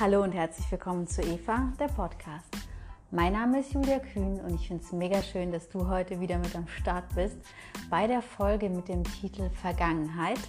Hallo 0.00 0.22
und 0.22 0.32
herzlich 0.32 0.70
willkommen 0.72 1.06
zu 1.06 1.20
Eva, 1.20 1.74
der 1.78 1.88
Podcast. 1.88 2.48
Mein 3.10 3.34
Name 3.34 3.60
ist 3.60 3.74
Julia 3.74 3.98
Kühn 3.98 4.40
und 4.40 4.54
ich 4.54 4.66
finde 4.66 4.82
es 4.82 4.92
mega 4.92 5.22
schön, 5.22 5.52
dass 5.52 5.68
du 5.68 5.88
heute 5.88 6.20
wieder 6.20 6.38
mit 6.38 6.56
am 6.56 6.66
Start 6.68 7.04
bist 7.14 7.36
bei 7.90 8.06
der 8.06 8.22
Folge 8.22 8.70
mit 8.70 8.88
dem 8.88 9.04
Titel 9.04 9.50
Vergangenheit, 9.50 10.40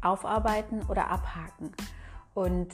Aufarbeiten 0.00 0.82
oder 0.88 1.08
Abhaken. 1.08 1.70
Und 2.34 2.70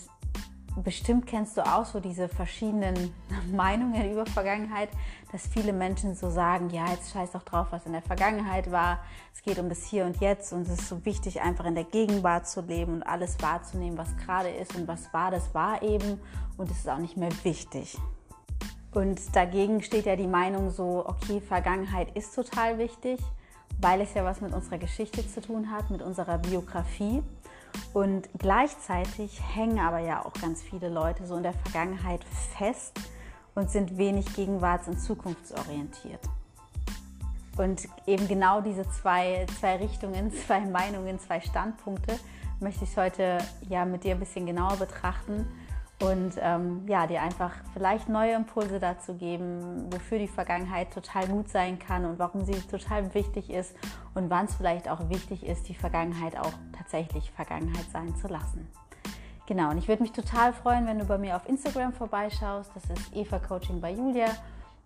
bestimmt 0.82 1.26
kennst 1.26 1.56
du 1.56 1.62
auch 1.62 1.84
so 1.84 2.00
diese 2.00 2.28
verschiedenen 2.28 3.14
Meinungen 3.52 4.10
über 4.10 4.26
Vergangenheit, 4.26 4.88
dass 5.32 5.46
viele 5.46 5.72
Menschen 5.72 6.14
so 6.14 6.30
sagen, 6.30 6.70
ja, 6.70 6.90
jetzt 6.90 7.12
scheiß 7.12 7.32
doch 7.32 7.42
drauf, 7.42 7.68
was 7.70 7.86
in 7.86 7.92
der 7.92 8.02
Vergangenheit 8.02 8.70
war. 8.70 9.00
Es 9.34 9.42
geht 9.42 9.58
um 9.58 9.68
das 9.68 9.84
Hier 9.84 10.04
und 10.04 10.20
Jetzt 10.20 10.52
und 10.52 10.62
es 10.62 10.80
ist 10.80 10.88
so 10.88 11.04
wichtig, 11.04 11.40
einfach 11.40 11.64
in 11.64 11.74
der 11.74 11.84
Gegenwart 11.84 12.48
zu 12.48 12.60
leben 12.60 12.94
und 12.94 13.02
alles 13.02 13.40
wahrzunehmen, 13.40 13.98
was 13.98 14.16
gerade 14.16 14.48
ist 14.48 14.74
und 14.76 14.88
was 14.88 15.12
war, 15.12 15.30
das 15.30 15.54
war 15.54 15.82
eben 15.82 16.20
und 16.56 16.70
es 16.70 16.78
ist 16.78 16.88
auch 16.88 16.98
nicht 16.98 17.16
mehr 17.16 17.30
wichtig. 17.44 17.98
Und 18.92 19.36
dagegen 19.36 19.82
steht 19.82 20.06
ja 20.06 20.16
die 20.16 20.26
Meinung 20.26 20.70
so, 20.70 21.04
okay, 21.06 21.40
Vergangenheit 21.40 22.16
ist 22.16 22.34
total 22.34 22.78
wichtig, 22.78 23.20
weil 23.80 24.00
es 24.00 24.14
ja 24.14 24.24
was 24.24 24.40
mit 24.40 24.52
unserer 24.52 24.78
Geschichte 24.78 25.26
zu 25.28 25.40
tun 25.40 25.70
hat, 25.70 25.90
mit 25.90 26.02
unserer 26.02 26.38
Biografie. 26.38 27.22
Und 27.92 28.28
gleichzeitig 28.38 29.40
hängen 29.54 29.78
aber 29.78 29.98
ja 29.98 30.24
auch 30.24 30.32
ganz 30.34 30.62
viele 30.62 30.88
Leute 30.88 31.26
so 31.26 31.36
in 31.36 31.42
der 31.42 31.54
Vergangenheit 31.54 32.24
fest 32.56 32.98
und 33.54 33.70
sind 33.70 33.98
wenig 33.98 34.26
gegenwarts- 34.34 34.88
und 34.88 34.98
zukunftsorientiert. 34.98 36.20
Und 37.56 37.88
eben 38.06 38.28
genau 38.28 38.60
diese 38.60 38.88
zwei, 38.90 39.46
zwei 39.58 39.76
Richtungen, 39.76 40.32
zwei 40.46 40.60
Meinungen, 40.60 41.18
zwei 41.18 41.40
Standpunkte 41.40 42.18
möchte 42.60 42.84
ich 42.84 42.96
heute 42.96 43.38
ja 43.68 43.84
mit 43.84 44.04
dir 44.04 44.14
ein 44.14 44.20
bisschen 44.20 44.46
genauer 44.46 44.76
betrachten 44.76 45.46
und 46.00 46.34
ähm, 46.40 46.82
ja, 46.86 47.06
dir 47.06 47.22
einfach 47.22 47.52
vielleicht 47.72 48.08
neue 48.08 48.34
Impulse 48.34 48.78
dazu 48.78 49.14
geben, 49.14 49.92
wofür 49.92 50.18
die 50.18 50.28
Vergangenheit 50.28 50.92
total 50.92 51.26
gut 51.26 51.48
sein 51.48 51.78
kann 51.78 52.04
und 52.04 52.18
warum 52.18 52.44
sie 52.44 52.52
total 52.52 53.12
wichtig 53.14 53.50
ist 53.50 53.74
und 54.14 54.30
wann 54.30 54.46
es 54.46 54.54
vielleicht 54.54 54.88
auch 54.88 55.08
wichtig 55.08 55.44
ist, 55.44 55.68
die 55.68 55.74
Vergangenheit 55.74 56.38
auch 56.38 56.52
tatsächlich 56.76 57.32
Vergangenheit 57.32 57.86
sein 57.92 58.14
zu 58.16 58.28
lassen. 58.28 58.68
Genau, 59.46 59.70
und 59.70 59.78
ich 59.78 59.88
würde 59.88 60.02
mich 60.02 60.12
total 60.12 60.52
freuen, 60.52 60.86
wenn 60.86 60.98
du 60.98 61.04
bei 61.04 61.18
mir 61.18 61.34
auf 61.34 61.48
Instagram 61.48 61.92
vorbeischaust. 61.92 62.70
Das 62.74 62.84
ist 62.84 63.16
Eva 63.16 63.38
Coaching 63.38 63.80
bei 63.80 63.92
Julia. 63.92 64.26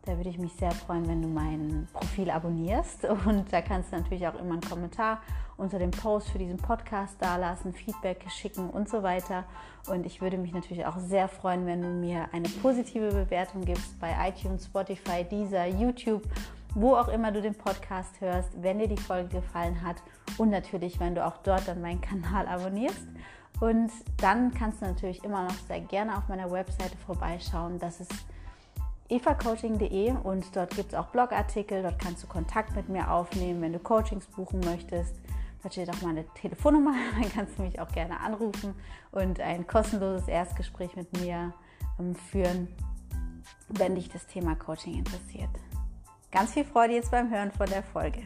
Da 0.05 0.17
würde 0.17 0.31
ich 0.31 0.39
mich 0.39 0.53
sehr 0.55 0.72
freuen, 0.72 1.06
wenn 1.06 1.22
du 1.22 1.28
mein 1.28 1.86
Profil 1.92 2.31
abonnierst. 2.31 3.05
Und 3.27 3.53
da 3.53 3.62
kannst 3.62 3.92
du 3.92 3.97
natürlich 3.97 4.27
auch 4.27 4.34
immer 4.34 4.55
einen 4.55 4.61
Kommentar 4.61 5.20
unter 5.56 5.78
dem 5.78 5.92
Post 5.92 6.31
für 6.31 6.39
diesen 6.39 6.56
Podcast 6.56 7.22
dalassen, 7.22 7.72
Feedback 7.72 8.25
schicken 8.28 8.69
und 8.70 8.89
so 8.89 9.05
weiter. 9.05 9.45
Und 9.86 10.05
ich 10.06 10.20
würde 10.20 10.39
mich 10.39 10.53
natürlich 10.53 10.84
auch 10.86 10.98
sehr 10.98 11.28
freuen, 11.28 11.67
wenn 11.67 11.83
du 11.83 11.89
mir 11.89 12.27
eine 12.33 12.48
positive 12.48 13.11
Bewertung 13.11 13.64
gibst 13.64 14.00
bei 14.00 14.12
iTunes, 14.28 14.67
Spotify, 14.67 15.23
Deezer, 15.23 15.67
YouTube, 15.67 16.23
wo 16.75 16.97
auch 16.97 17.08
immer 17.08 17.30
du 17.30 17.41
den 17.41 17.55
Podcast 17.55 18.20
hörst, 18.20 18.61
wenn 18.61 18.80
dir 18.80 18.89
die 18.89 18.97
Folge 18.97 19.28
gefallen 19.28 19.83
hat. 19.83 19.97
Und 20.36 20.50
natürlich, 20.50 20.98
wenn 20.98 21.14
du 21.14 21.25
auch 21.25 21.36
dort 21.39 21.69
dann 21.69 21.80
meinen 21.80 22.00
Kanal 22.00 22.48
abonnierst. 22.48 23.06
Und 23.61 23.92
dann 24.17 24.53
kannst 24.53 24.83
du 24.83 24.86
natürlich 24.86 25.23
immer 25.23 25.45
noch 25.45 25.55
sehr 25.69 25.80
gerne 25.80 26.17
auf 26.17 26.27
meiner 26.27 26.50
Webseite 26.50 26.97
vorbeischauen. 27.06 27.78
Das 27.78 28.00
ist 28.00 28.12
evacoaching.de 29.13 30.13
und 30.23 30.57
dort 30.57 30.75
gibt 30.75 30.93
es 30.93 30.99
auch 30.99 31.09
Blogartikel, 31.09 31.83
dort 31.83 31.99
kannst 31.99 32.23
du 32.23 32.27
Kontakt 32.27 32.75
mit 32.75 32.89
mir 32.89 33.11
aufnehmen, 33.11 33.61
wenn 33.61 33.73
du 33.73 33.79
Coachings 33.79 34.27
buchen 34.27 34.61
möchtest. 34.61 35.15
Da 35.63 35.71
steht 35.71 35.91
auch 35.91 36.01
meine 36.01 36.25
Telefonnummer, 36.35 36.95
dann 37.21 37.31
kannst 37.31 37.59
du 37.59 37.63
mich 37.63 37.79
auch 37.79 37.93
gerne 37.93 38.19
anrufen 38.21 38.75
und 39.11 39.39
ein 39.39 39.67
kostenloses 39.67 40.27
Erstgespräch 40.29 40.97
mit 40.97 41.13
mir 41.21 41.53
ähm, 42.01 42.14
führen, 42.14 42.69
wenn 43.69 43.95
dich 43.95 44.09
das 44.09 44.27
Thema 44.27 44.57
Coaching 44.57 44.95
interessiert. 44.95 45.51
Ganz 46.31 46.55
viel 46.55 46.65
Freude 46.65 46.95
jetzt 46.95 47.11
beim 47.11 47.31
Hören 47.31 47.53
von 47.53 47.67
der 47.67 47.83
Folge. 47.83 48.23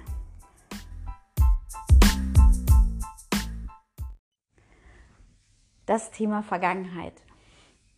Das 5.84 6.10
Thema 6.12 6.42
Vergangenheit. 6.42 7.14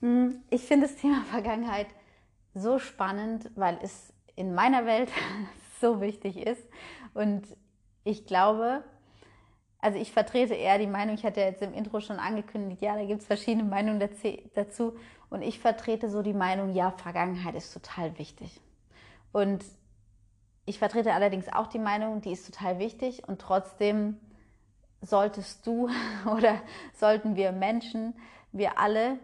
Hm, 0.00 0.42
ich 0.48 0.62
finde 0.62 0.86
das 0.86 0.96
Thema 0.96 1.22
Vergangenheit 1.30 1.88
so 2.58 2.78
spannend, 2.78 3.50
weil 3.54 3.78
es 3.82 4.12
in 4.36 4.54
meiner 4.54 4.86
Welt 4.86 5.10
so 5.80 6.00
wichtig 6.00 6.36
ist. 6.36 6.62
Und 7.14 7.46
ich 8.04 8.26
glaube, 8.26 8.84
also 9.80 9.98
ich 9.98 10.12
vertrete 10.12 10.54
eher 10.54 10.78
die 10.78 10.86
Meinung, 10.86 11.14
ich 11.14 11.24
hatte 11.24 11.40
jetzt 11.40 11.62
im 11.62 11.72
Intro 11.72 12.00
schon 12.00 12.18
angekündigt, 12.18 12.82
ja, 12.82 12.96
da 12.96 13.04
gibt 13.04 13.20
es 13.20 13.26
verschiedene 13.26 13.64
Meinungen 13.64 14.00
dazu. 14.54 14.96
Und 15.30 15.42
ich 15.42 15.60
vertrete 15.60 16.08
so 16.08 16.22
die 16.22 16.32
Meinung, 16.32 16.72
ja, 16.74 16.90
Vergangenheit 16.90 17.54
ist 17.54 17.72
total 17.72 18.18
wichtig. 18.18 18.60
Und 19.32 19.64
ich 20.64 20.78
vertrete 20.78 21.12
allerdings 21.14 21.48
auch 21.48 21.66
die 21.66 21.78
Meinung, 21.78 22.20
die 22.20 22.32
ist 22.32 22.46
total 22.46 22.78
wichtig 22.78 23.26
und 23.26 23.40
trotzdem 23.40 24.18
solltest 25.00 25.66
du 25.66 25.88
oder 26.36 26.60
sollten 26.94 27.36
wir 27.36 27.52
Menschen, 27.52 28.14
wir 28.52 28.78
alle 28.78 29.18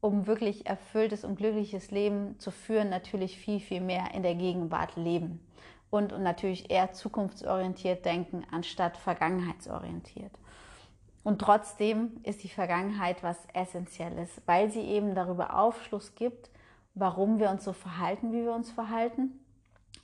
um 0.00 0.26
wirklich 0.26 0.66
erfülltes 0.66 1.24
und 1.24 1.36
glückliches 1.36 1.90
Leben 1.90 2.38
zu 2.38 2.50
führen, 2.50 2.88
natürlich 2.88 3.38
viel, 3.38 3.60
viel 3.60 3.80
mehr 3.80 4.14
in 4.14 4.22
der 4.22 4.34
Gegenwart 4.34 4.96
leben. 4.96 5.40
Und, 5.90 6.12
und 6.12 6.22
natürlich 6.22 6.70
eher 6.70 6.92
zukunftsorientiert 6.92 8.04
denken, 8.04 8.44
anstatt 8.50 8.96
vergangenheitsorientiert. 8.96 10.32
Und 11.24 11.40
trotzdem 11.40 12.20
ist 12.22 12.42
die 12.44 12.48
Vergangenheit 12.48 13.22
was 13.22 13.36
Essentielles, 13.54 14.30
weil 14.46 14.70
sie 14.70 14.82
eben 14.82 15.14
darüber 15.14 15.58
Aufschluss 15.58 16.14
gibt, 16.14 16.50
warum 16.94 17.38
wir 17.38 17.50
uns 17.50 17.64
so 17.64 17.72
verhalten, 17.72 18.32
wie 18.32 18.44
wir 18.44 18.52
uns 18.52 18.70
verhalten. 18.70 19.40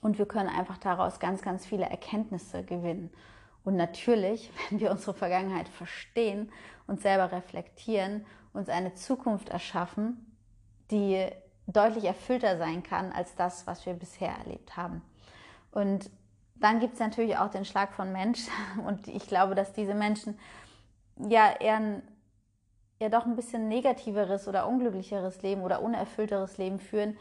Und 0.01 0.19
wir 0.19 0.27
können 0.27 0.49
einfach 0.49 0.79
daraus 0.79 1.21
ganz, 1.21 1.43
ganz 1.43 1.65
viele 1.65 1.85
Erkenntnisse 1.85 2.63
gewinnen. 2.63 3.11
Und 3.65 3.77
natürlich, 3.77 4.51
wenn 4.71 4.81
wir 4.81 4.91
unsere 4.91 5.15
Vergangenheit 5.15 5.69
verstehen 5.69 6.53
und 6.87 7.01
selber 7.01 7.33
reflektieren 7.33 8.25
uns 8.53 8.69
eine 8.69 8.95
Zukunft 8.95 9.49
erschaffen, 9.49 10.37
die 10.91 11.27
deutlich 11.67 12.05
erfüllter 12.05 12.57
sein 12.57 12.83
kann 12.83 13.11
als 13.13 13.35
das, 13.35 13.67
was 13.67 13.85
wir 13.85 13.95
bisher 13.95 14.31
erlebt 14.31 14.77
haben. 14.77 15.03
Und 15.73 16.11
dann 16.55 16.79
gibt 16.79 16.95
es 16.95 17.01
natürlich 17.01 17.37
auch 17.37 17.51
den 17.51 17.65
Schlag 17.65 17.93
von 17.93 18.13
Mensch. 18.13 18.47
Und 18.87 19.09
ich 19.09 19.27
glaube, 19.27 19.55
dass 19.55 19.73
diese 19.73 19.95
Menschen 19.95 20.39
ja 21.17 21.53
eher 21.59 21.77
ein, 21.77 22.03
ja 23.01 23.09
doch 23.09 23.27
ein 23.27 23.37
bisschen 23.37 23.69
negativeres 23.69 24.47
oder 24.47 24.69
unglücklicheres 24.69 25.43
Leben 25.43 25.63
oder 25.63 25.83
unerfüllteres 25.83 26.59
Leben 26.59 26.79
führen, 26.79 27.17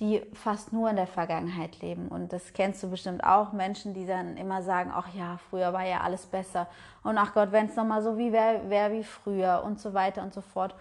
die 0.00 0.22
fast 0.32 0.72
nur 0.72 0.88
in 0.90 0.96
der 0.96 1.06
Vergangenheit 1.06 1.80
leben. 1.80 2.08
Und 2.08 2.32
das 2.32 2.52
kennst 2.52 2.82
du 2.82 2.90
bestimmt 2.90 3.24
auch, 3.24 3.52
Menschen, 3.52 3.94
die 3.94 4.06
dann 4.06 4.36
immer 4.36 4.62
sagen, 4.62 4.92
ach 4.94 5.12
ja, 5.14 5.38
früher 5.50 5.72
war 5.72 5.84
ja 5.84 6.00
alles 6.00 6.26
besser. 6.26 6.68
Und 7.02 7.18
ach 7.18 7.34
Gott, 7.34 7.50
wenn 7.50 7.66
es 7.66 7.76
nochmal 7.76 8.02
so 8.02 8.16
wie 8.16 8.32
wäre 8.32 8.70
wär 8.70 8.92
wie 8.92 9.04
früher 9.04 9.62
und 9.64 9.80
so 9.80 9.94
weiter 9.94 10.22
und 10.22 10.32
so 10.32 10.40
fort. 10.40 10.74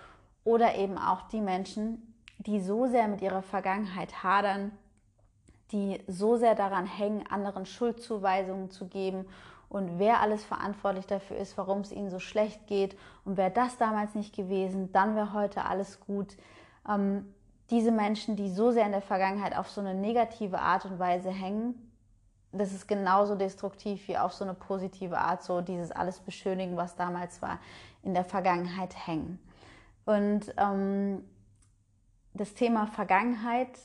Oder 0.44 0.76
eben 0.76 0.98
auch 0.98 1.24
die 1.30 1.42
Menschen, 1.42 2.16
die 2.38 2.62
so 2.62 2.86
sehr 2.88 3.08
mit 3.08 3.22
ihrer 3.22 3.42
Vergangenheit 3.42 4.24
hadern, 4.24 4.72
die 5.72 6.00
so 6.08 6.38
sehr 6.38 6.56
daran 6.56 6.86
hängen, 6.86 7.26
anderen 7.28 7.66
Schuldzuweisungen 7.66 8.70
zu 8.70 8.88
geben 8.88 9.26
und 9.70 10.00
wer 10.00 10.22
alles 10.22 10.46
verantwortlich 10.46 11.08
dafür 11.08 11.38
ist, 11.38 11.58
warum 11.58 11.82
es 11.82 11.92
ihnen 11.92 12.10
so 12.10 12.20
schlecht 12.20 12.68
geht 12.68 12.98
und 13.26 13.36
wäre 13.36 13.52
das 13.52 13.78
damals 13.78 14.16
nicht 14.16 14.34
gewesen, 14.36 14.92
dann 14.94 15.16
wäre 15.16 15.34
heute 15.34 15.66
alles 15.66 16.00
gut. 16.00 16.38
Ähm, 16.88 17.34
diese 17.70 17.92
Menschen, 17.92 18.36
die 18.36 18.50
so 18.50 18.72
sehr 18.72 18.86
in 18.86 18.92
der 18.92 19.02
Vergangenheit 19.02 19.56
auf 19.56 19.70
so 19.70 19.82
eine 19.82 19.94
negative 19.94 20.60
Art 20.60 20.86
und 20.86 21.00
Weise 21.00 21.30
hängen, 21.30 21.76
das 22.54 22.74
ist 22.74 22.88
genauso 22.88 23.36
destruktiv 23.36 24.08
wie 24.08 24.18
auf 24.18 24.34
so 24.34 24.46
eine 24.46 24.54
positive 24.54 25.18
Art, 25.18 25.44
so 25.44 25.62
dieses 25.62 25.92
alles 25.92 26.20
beschönigen, 26.20 26.78
was 26.78 26.96
damals 26.96 27.42
war, 27.42 27.60
in 28.04 28.14
der 28.14 28.24
Vergangenheit 28.24 29.08
hängen. 29.08 29.40
Und 30.06 30.54
ähm, 30.58 31.26
das 32.34 32.54
Thema 32.54 32.88
Vergangenheit, 32.88 33.78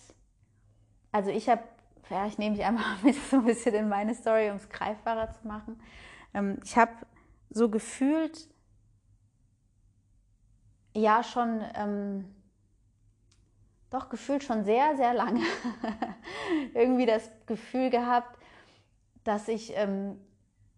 also 1.10 1.30
ich 1.30 1.48
habe, 1.48 1.62
ja, 2.08 2.26
ich 2.26 2.38
nehme 2.38 2.56
mich 2.56 2.64
einmal 2.64 2.84
mit 3.02 3.16
so 3.16 3.38
ein 3.38 3.44
bisschen 3.44 3.74
in 3.74 3.88
meine 3.88 4.14
Story, 4.14 4.50
um 4.50 4.56
es 4.56 4.68
greifbarer 4.68 5.32
zu 5.32 5.46
machen. 5.46 5.80
Ähm, 6.32 6.60
ich 6.64 6.76
habe 6.76 6.92
so 7.50 7.68
gefühlt, 7.68 8.48
ja, 10.94 11.24
schon. 11.24 11.62
Ähm, 11.74 12.41
doch 13.92 14.08
gefühlt 14.08 14.42
schon 14.42 14.64
sehr, 14.64 14.96
sehr 14.96 15.14
lange 15.14 15.42
irgendwie 16.74 17.06
das 17.06 17.30
Gefühl 17.46 17.90
gehabt, 17.90 18.38
dass 19.24 19.48
ich 19.48 19.72
ähm, 19.76 20.18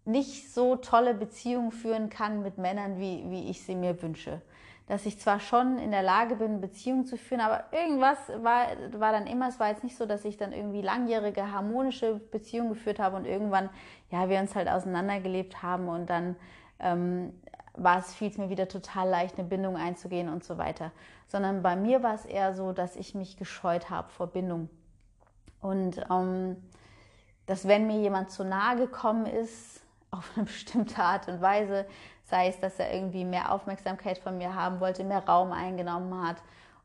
nicht 0.04 0.52
so 0.52 0.76
tolle 0.76 1.14
Beziehungen 1.14 1.70
führen 1.70 2.10
kann 2.10 2.42
mit 2.42 2.58
Männern, 2.58 2.98
wie, 2.98 3.24
wie 3.30 3.48
ich 3.50 3.64
sie 3.64 3.74
mir 3.74 4.00
wünsche. 4.02 4.42
Dass 4.86 5.06
ich 5.06 5.18
zwar 5.18 5.40
schon 5.40 5.78
in 5.78 5.92
der 5.92 6.02
Lage 6.02 6.36
bin, 6.36 6.60
Beziehungen 6.60 7.06
zu 7.06 7.16
führen, 7.16 7.40
aber 7.40 7.64
irgendwas 7.72 8.18
war, 8.42 8.66
war 8.92 9.12
dann 9.12 9.26
immer, 9.26 9.48
es 9.48 9.58
war 9.58 9.70
jetzt 9.70 9.82
nicht 9.82 9.96
so, 9.96 10.04
dass 10.04 10.26
ich 10.26 10.36
dann 10.36 10.52
irgendwie 10.52 10.82
langjährige, 10.82 11.52
harmonische 11.52 12.16
Beziehungen 12.16 12.68
geführt 12.68 12.98
habe 12.98 13.16
und 13.16 13.24
irgendwann, 13.24 13.70
ja, 14.10 14.28
wir 14.28 14.38
uns 14.40 14.54
halt 14.54 14.68
auseinandergelebt 14.68 15.62
haben 15.62 15.88
und 15.88 16.10
dann 16.10 16.36
ähm, 16.80 17.32
war 17.76 17.98
es, 17.98 18.14
fiel 18.14 18.30
es 18.30 18.38
mir 18.38 18.50
wieder 18.50 18.68
total 18.68 19.08
leicht, 19.08 19.38
eine 19.38 19.48
Bindung 19.48 19.76
einzugehen 19.76 20.28
und 20.28 20.44
so 20.44 20.58
weiter. 20.58 20.92
Sondern 21.26 21.62
bei 21.62 21.76
mir 21.76 22.02
war 22.02 22.14
es 22.14 22.24
eher 22.24 22.54
so, 22.54 22.72
dass 22.72 22.96
ich 22.96 23.14
mich 23.14 23.36
gescheut 23.36 23.90
habe 23.90 24.10
vor 24.10 24.28
Bindung. 24.28 24.68
Und 25.60 26.04
ähm, 26.10 26.56
dass 27.46 27.66
wenn 27.66 27.86
mir 27.86 27.98
jemand 27.98 28.30
zu 28.30 28.44
nahe 28.44 28.76
gekommen 28.76 29.26
ist, 29.26 29.82
auf 30.10 30.30
eine 30.36 30.44
bestimmte 30.44 31.02
Art 31.02 31.26
und 31.26 31.40
Weise, 31.40 31.86
sei 32.24 32.48
es, 32.48 32.60
dass 32.60 32.78
er 32.78 32.94
irgendwie 32.94 33.24
mehr 33.24 33.52
Aufmerksamkeit 33.52 34.18
von 34.18 34.38
mir 34.38 34.54
haben 34.54 34.78
wollte, 34.80 35.02
mehr 35.02 35.26
Raum 35.26 35.52
eingenommen 35.52 36.26
hat 36.26 36.36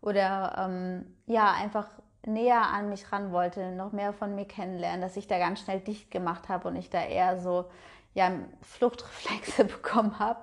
oder 0.01 0.55
ähm, 0.57 1.05
ja, 1.27 1.51
einfach 1.53 1.87
näher 2.25 2.67
an 2.73 2.89
mich 2.89 3.11
ran 3.11 3.31
wollte, 3.31 3.71
noch 3.71 3.91
mehr 3.91 4.13
von 4.13 4.35
mir 4.35 4.45
kennenlernen, 4.45 5.01
dass 5.01 5.15
ich 5.15 5.27
da 5.27 5.37
ganz 5.37 5.61
schnell 5.61 5.79
dicht 5.79 6.11
gemacht 6.11 6.49
habe 6.49 6.67
und 6.67 6.75
ich 6.75 6.89
da 6.89 7.03
eher 7.03 7.39
so 7.39 7.65
ja, 8.13 8.31
Fluchtreflexe 8.61 9.65
bekommen 9.65 10.19
habe 10.19 10.39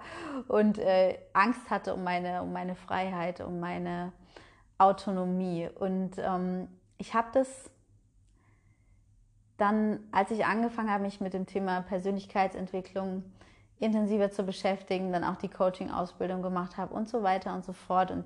und 0.48 0.78
äh, 0.78 1.18
Angst 1.32 1.70
hatte 1.70 1.94
um 1.94 2.04
meine, 2.04 2.42
um 2.42 2.52
meine 2.52 2.74
Freiheit, 2.74 3.40
um 3.40 3.60
meine 3.60 4.12
Autonomie. 4.78 5.68
Und 5.74 6.18
ähm, 6.18 6.68
ich 6.98 7.14
habe 7.14 7.28
das 7.32 7.70
dann, 9.56 10.00
als 10.12 10.30
ich 10.30 10.44
angefangen 10.44 10.90
habe, 10.90 11.02
mich 11.02 11.20
mit 11.20 11.32
dem 11.32 11.46
Thema 11.46 11.80
Persönlichkeitsentwicklung 11.82 13.24
intensiver 13.78 14.30
zu 14.30 14.44
beschäftigen, 14.44 15.12
dann 15.12 15.24
auch 15.24 15.36
die 15.36 15.48
Coaching-Ausbildung 15.48 16.42
gemacht 16.42 16.76
habe 16.76 16.94
und 16.94 17.08
so 17.08 17.22
weiter 17.22 17.54
und 17.54 17.64
so 17.64 17.72
fort 17.72 18.10
und 18.10 18.24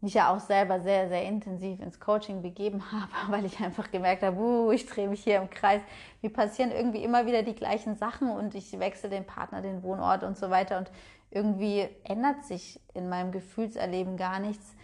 mich 0.00 0.14
ja 0.14 0.32
auch 0.32 0.40
selber 0.40 0.80
sehr, 0.80 1.08
sehr 1.08 1.24
intensiv 1.24 1.80
ins 1.80 1.98
Coaching 1.98 2.42
begeben 2.42 2.82
habe, 2.92 3.32
weil 3.32 3.44
ich 3.44 3.60
einfach 3.60 3.90
gemerkt 3.90 4.22
habe, 4.22 4.38
uh, 4.38 4.70
ich 4.70 4.86
drehe 4.86 5.08
mich 5.08 5.24
hier 5.24 5.36
im 5.36 5.50
Kreis. 5.50 5.82
Mir 6.22 6.32
passieren 6.32 6.70
irgendwie 6.70 7.02
immer 7.02 7.26
wieder 7.26 7.42
die 7.42 7.54
gleichen 7.54 7.96
Sachen 7.96 8.30
und 8.30 8.54
ich 8.54 8.78
wechsle 8.78 9.10
den 9.10 9.24
Partner, 9.24 9.62
den 9.62 9.82
Wohnort 9.82 10.22
und 10.22 10.36
so 10.36 10.50
weiter 10.50 10.78
und 10.78 10.90
irgendwie 11.30 11.88
ändert 12.04 12.44
sich 12.44 12.80
in 12.94 13.08
meinem 13.08 13.32
Gefühlserleben 13.32 14.16
gar 14.16 14.38
nichts. 14.38 14.74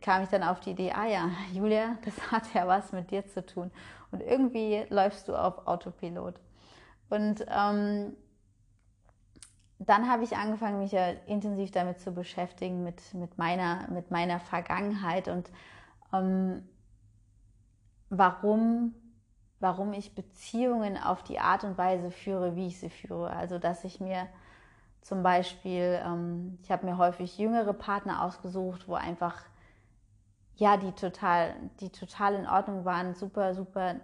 Kam 0.00 0.22
ich 0.22 0.28
dann 0.28 0.42
auf 0.42 0.60
die 0.60 0.70
Idee, 0.70 0.92
ah 0.92 1.06
ja, 1.06 1.30
Julia, 1.52 1.96
das 2.04 2.32
hat 2.32 2.52
ja 2.54 2.66
was 2.66 2.92
mit 2.92 3.10
dir 3.10 3.26
zu 3.26 3.44
tun. 3.44 3.70
Und 4.10 4.22
irgendwie 4.22 4.86
läufst 4.88 5.28
du 5.28 5.36
auf 5.36 5.66
Autopilot. 5.66 6.34
Und 7.10 7.44
ähm, 7.48 8.16
dann 9.78 10.10
habe 10.10 10.24
ich 10.24 10.36
angefangen, 10.36 10.80
mich 10.80 10.92
ja 10.92 11.10
intensiv 11.26 11.70
damit 11.70 12.00
zu 12.00 12.12
beschäftigen, 12.12 12.82
mit, 12.82 13.14
mit, 13.14 13.38
meiner, 13.38 13.88
mit 13.90 14.10
meiner 14.10 14.40
Vergangenheit 14.40 15.28
und 15.28 15.50
ähm, 16.12 16.68
warum, 18.10 18.94
warum 19.60 19.92
ich 19.92 20.14
Beziehungen 20.14 20.96
auf 20.96 21.22
die 21.22 21.38
Art 21.38 21.62
und 21.62 21.78
Weise 21.78 22.10
führe, 22.10 22.56
wie 22.56 22.66
ich 22.66 22.80
sie 22.80 22.90
führe. 22.90 23.30
Also, 23.30 23.58
dass 23.58 23.84
ich 23.84 24.00
mir 24.00 24.28
zum 25.00 25.22
Beispiel, 25.22 26.00
ähm, 26.04 26.58
ich 26.62 26.70
habe 26.72 26.84
mir 26.84 26.98
häufig 26.98 27.38
jüngere 27.38 27.72
Partner 27.72 28.24
ausgesucht, 28.24 28.88
wo 28.88 28.94
einfach, 28.94 29.42
ja, 30.56 30.76
die 30.76 30.92
total, 30.92 31.54
die 31.80 31.90
total 31.90 32.34
in 32.34 32.48
Ordnung 32.48 32.84
waren, 32.84 33.14
super, 33.14 33.54
super, 33.54 33.96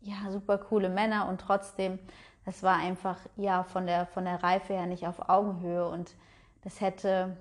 ja, 0.00 0.30
super 0.30 0.58
coole 0.58 0.90
Männer 0.90 1.28
und 1.28 1.40
trotzdem 1.40 1.98
das 2.44 2.62
war 2.62 2.76
einfach 2.76 3.18
ja 3.36 3.64
von 3.64 3.86
der, 3.86 4.06
von 4.06 4.24
der 4.24 4.42
Reife 4.42 4.74
her 4.74 4.86
nicht 4.86 5.06
auf 5.06 5.28
Augenhöhe 5.28 5.88
und 5.88 6.14
das 6.62 6.80
hätte 6.80 7.36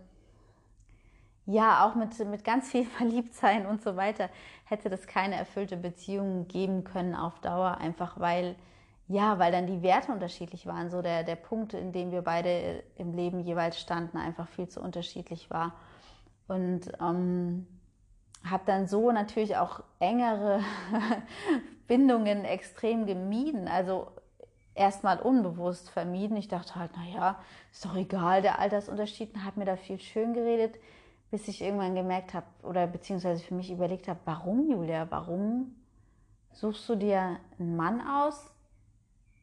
ja 1.46 1.86
auch 1.86 1.96
mit, 1.96 2.18
mit 2.28 2.44
ganz 2.44 2.70
viel 2.70 2.86
Verliebtsein 2.98 3.66
und 3.66 3.82
so 3.82 3.96
weiter, 3.96 4.30
hätte 4.66 4.90
das 4.90 5.08
keine 5.08 5.36
erfüllte 5.36 5.78
Beziehung 5.78 6.48
geben 6.48 6.84
können 6.84 7.16
auf 7.16 7.40
Dauer, 7.40 7.78
einfach 7.78 8.20
weil 8.20 8.56
ja, 9.12 9.40
weil 9.40 9.52
dann 9.52 9.68
die 9.68 9.82
Werte 9.82 10.14
unterschiedlich 10.14 10.66
waren. 10.66 10.90
So 10.90 11.02
der, 11.02 11.24
der 11.24 11.36
Punkt, 11.36 11.74
in 11.74 11.92
dem 11.92 12.12
wir 12.12 12.22
beide 12.22 12.82
im 12.96 13.14
Leben 13.14 13.42
jeweils 13.42 13.78
standen, 13.78 14.18
einfach 14.18 14.48
viel 14.48 14.70
zu 14.70 14.80
unterschiedlich 14.80 15.50
war. 15.50 15.74
Und 16.48 16.92
ähm, 17.02 17.68
habe 18.50 18.64
dann 18.66 18.88
so 18.88 19.12
natürlich 19.12 19.58
auch 19.58 19.84
engere 20.00 20.62
Bindungen 21.88 22.46
extrem 22.46 23.06
gemieden. 23.06 23.68
Also 23.68 24.08
erstmal 24.76 25.20
unbewusst 25.20 25.90
vermieden. 25.90 26.38
Ich 26.38 26.48
dachte 26.48 26.76
halt, 26.76 26.96
naja, 26.96 27.40
ist 27.72 27.86
doch 27.86 27.96
egal, 27.96 28.42
der 28.42 28.60
Altersunterschied 28.60 29.38
hat 29.40 29.58
mir 29.58 29.66
da 29.66 29.76
viel 29.76 30.00
schön 30.00 30.34
geredet, 30.34 30.76
bis 31.30 31.48
ich 31.48 31.62
irgendwann 31.62 31.96
gemerkt 31.96 32.34
habe 32.34 32.46
oder 32.64 32.88
beziehungsweise 32.88 33.44
für 33.44 33.54
mich 33.54 33.72
überlegt 33.72 34.08
habe, 34.08 34.20
warum, 34.26 34.70
Julia, 34.70 35.08
warum 35.10 35.76
suchst 36.54 36.88
du 36.90 36.96
dir 36.96 37.40
einen 37.60 37.76
Mann 37.76 38.02
aus, 38.06 38.52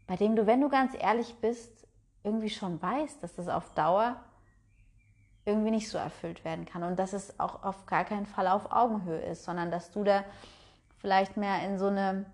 bei 0.06 0.16
dem 0.16 0.36
du, 0.36 0.46
wenn 0.46 0.60
du 0.60 0.68
ganz 0.68 0.94
ehrlich 0.98 1.34
bist, 1.40 1.86
irgendwie 2.22 2.50
schon 2.50 2.80
weißt, 2.80 3.22
dass 3.22 3.34
das 3.34 3.48
auf 3.48 3.72
Dauer 3.74 4.16
irgendwie 5.44 5.70
nicht 5.70 5.88
so 5.88 5.96
erfüllt 5.96 6.44
werden 6.44 6.66
kann 6.66 6.82
und 6.82 6.98
dass 6.98 7.14
es 7.14 7.40
auch 7.40 7.62
auf 7.62 7.86
gar 7.86 8.04
keinen 8.04 8.26
Fall 8.26 8.46
auf 8.48 8.70
Augenhöhe 8.70 9.20
ist, 9.20 9.44
sondern 9.44 9.70
dass 9.70 9.90
du 9.90 10.04
da 10.04 10.24
vielleicht 10.98 11.36
mehr 11.36 11.62
in 11.64 11.78
so 11.78 11.86
eine 11.86 12.26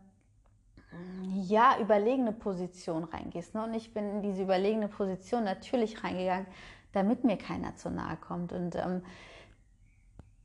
ja, 1.46 1.79
überlegene 1.81 2.32
Position 2.32 3.05
reingehst. 3.05 3.55
Ne? 3.55 3.64
Und 3.64 3.75
ich 3.75 3.93
bin 3.93 4.08
in 4.08 4.23
diese 4.23 4.43
überlegene 4.43 4.88
Position 4.88 5.44
natürlich 5.44 6.02
reingegangen, 6.02 6.46
damit 6.93 7.25
mir 7.25 7.37
keiner 7.37 7.76
zu 7.76 7.91
nahe 7.91 8.17
kommt. 8.17 8.52
Und 8.52 8.76
ähm, 8.76 9.02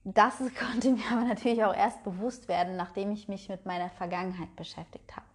das 0.03 0.37
konnte 0.59 0.91
mir 0.91 1.03
aber 1.11 1.25
natürlich 1.25 1.63
auch 1.63 1.75
erst 1.75 2.03
bewusst 2.03 2.47
werden, 2.47 2.75
nachdem 2.75 3.11
ich 3.11 3.27
mich 3.27 3.49
mit 3.49 3.65
meiner 3.65 3.89
Vergangenheit 3.89 4.55
beschäftigt 4.55 5.15
habe. 5.15 5.25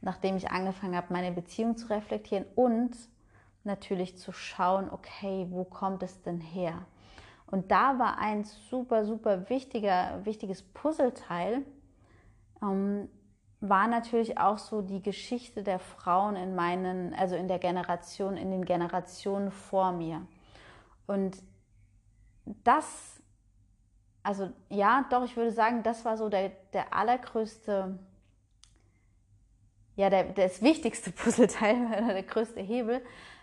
Nachdem 0.00 0.36
ich 0.36 0.50
angefangen 0.50 0.96
habe, 0.96 1.12
meine 1.12 1.32
Beziehung 1.32 1.76
zu 1.76 1.88
reflektieren 1.88 2.44
und 2.56 2.96
natürlich 3.64 4.18
zu 4.18 4.32
schauen, 4.32 4.90
okay, 4.90 5.46
wo 5.50 5.64
kommt 5.64 6.02
es 6.02 6.22
denn 6.22 6.40
her? 6.40 6.84
Und 7.46 7.70
da 7.70 7.98
war 7.98 8.18
ein 8.18 8.44
super, 8.44 9.04
super 9.04 9.48
wichtiger, 9.50 10.24
wichtiges 10.24 10.62
Puzzleteil, 10.62 11.62
ähm, 12.62 13.08
war 13.62 13.86
natürlich 13.86 14.38
auch 14.38 14.58
so 14.58 14.82
die 14.82 15.00
Geschichte 15.00 15.62
der 15.62 15.78
Frauen 15.78 16.34
in 16.34 16.56
meinen, 16.56 17.14
also 17.14 17.36
in 17.36 17.46
der 17.46 17.60
Generation, 17.60 18.36
in 18.36 18.50
den 18.50 18.64
Generationen 18.64 19.52
vor 19.52 19.92
mir. 19.92 20.26
Und 21.06 21.38
das, 22.64 23.22
also 24.24 24.50
ja, 24.68 25.06
doch, 25.10 25.24
ich 25.24 25.36
würde 25.36 25.52
sagen, 25.52 25.84
das 25.84 26.04
war 26.04 26.16
so 26.16 26.28
der, 26.28 26.50
der 26.72 26.92
allergrößte, 26.92 28.00
ja, 29.94 30.10
der, 30.10 30.24
das 30.24 30.60
wichtigste 30.60 31.12
Puzzleteil, 31.12 31.88
der 31.88 32.22
größte 32.24 32.60
Hebel. 32.60 33.00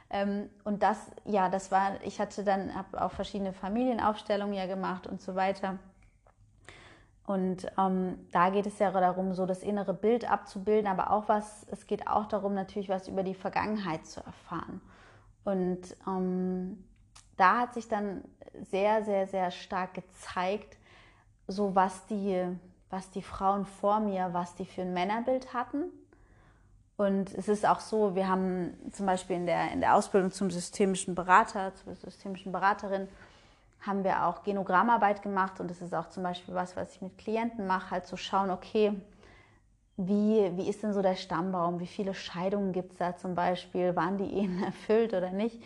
Ähm, 0.09 0.49
und 0.65 0.83
das, 0.83 0.97
ja, 1.23 1.47
das 1.47 1.71
war, 1.71 2.03
ich 2.03 2.19
hatte 2.19 2.43
dann, 2.43 2.75
habe 2.75 3.01
auch 3.01 3.13
verschiedene 3.13 3.53
Familienaufstellungen 3.53 4.53
ja 4.53 4.65
gemacht 4.65 5.07
und 5.07 5.21
so 5.21 5.35
weiter. 5.35 5.79
Und 7.29 7.67
ähm, 7.77 8.17
da 8.31 8.49
geht 8.49 8.65
es 8.65 8.79
ja 8.79 8.89
darum, 8.89 9.35
so 9.35 9.45
das 9.45 9.61
innere 9.61 9.93
Bild 9.93 10.27
abzubilden, 10.27 10.87
aber 10.87 11.11
auch 11.11 11.29
was, 11.29 11.63
es 11.69 11.85
geht 11.85 12.07
auch 12.07 12.25
darum, 12.25 12.55
natürlich 12.55 12.89
was 12.89 13.07
über 13.07 13.21
die 13.21 13.35
Vergangenheit 13.35 14.07
zu 14.07 14.19
erfahren. 14.25 14.81
Und 15.43 15.95
ähm, 16.07 16.83
da 17.37 17.59
hat 17.59 17.75
sich 17.75 17.87
dann 17.87 18.23
sehr, 18.71 19.03
sehr, 19.03 19.27
sehr 19.27 19.51
stark 19.51 19.93
gezeigt, 19.93 20.79
so 21.45 21.75
was 21.75 22.07
die, 22.07 22.47
was 22.89 23.11
die 23.11 23.21
Frauen 23.21 23.67
vor 23.67 23.99
mir, 23.99 24.29
was 24.31 24.55
die 24.55 24.65
für 24.65 24.81
ein 24.81 24.95
Männerbild 24.95 25.53
hatten. 25.53 25.83
Und 26.97 27.31
es 27.35 27.47
ist 27.47 27.63
auch 27.63 27.79
so, 27.79 28.15
wir 28.15 28.27
haben 28.27 28.73
zum 28.91 29.05
Beispiel 29.05 29.35
in 29.35 29.45
der, 29.45 29.71
in 29.71 29.81
der 29.81 29.93
Ausbildung 29.93 30.31
zum 30.31 30.49
systemischen 30.49 31.13
Berater, 31.13 31.75
zur 31.75 31.93
systemischen 31.93 32.51
Beraterin, 32.51 33.07
haben 33.81 34.03
wir 34.03 34.25
auch 34.25 34.43
Genogrammarbeit 34.43 35.21
gemacht 35.21 35.59
und 35.59 35.69
das 35.69 35.81
ist 35.81 35.93
auch 35.93 36.09
zum 36.09 36.23
Beispiel 36.23 36.53
was, 36.53 36.75
was 36.75 36.95
ich 36.95 37.01
mit 37.01 37.17
Klienten 37.17 37.65
mache, 37.65 37.91
halt 37.91 38.05
zu 38.05 38.11
so 38.11 38.17
schauen, 38.17 38.49
okay, 38.49 38.93
wie, 39.97 40.51
wie 40.55 40.69
ist 40.69 40.83
denn 40.83 40.93
so 40.93 41.01
der 41.01 41.15
Stammbaum, 41.15 41.79
wie 41.79 41.87
viele 41.87 42.13
Scheidungen 42.13 42.71
gibt 42.71 42.93
es 42.93 42.97
da 42.99 43.15
zum 43.15 43.35
Beispiel, 43.35 43.95
waren 43.95 44.17
die 44.17 44.33
Ehen 44.33 44.63
erfüllt 44.63 45.13
oder 45.13 45.31
nicht? 45.31 45.61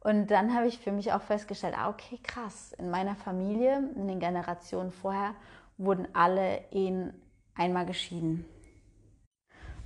Und 0.00 0.30
dann 0.30 0.54
habe 0.54 0.66
ich 0.66 0.78
für 0.78 0.92
mich 0.92 1.12
auch 1.12 1.22
festgestellt, 1.22 1.74
ah, 1.76 1.88
okay, 1.88 2.18
krass, 2.22 2.72
in 2.78 2.90
meiner 2.90 3.16
Familie, 3.16 3.90
in 3.96 4.06
den 4.06 4.20
Generationen 4.20 4.92
vorher, 4.92 5.34
wurden 5.76 6.06
alle 6.14 6.60
Ehen 6.70 7.12
einmal 7.54 7.84
geschieden. 7.84 8.44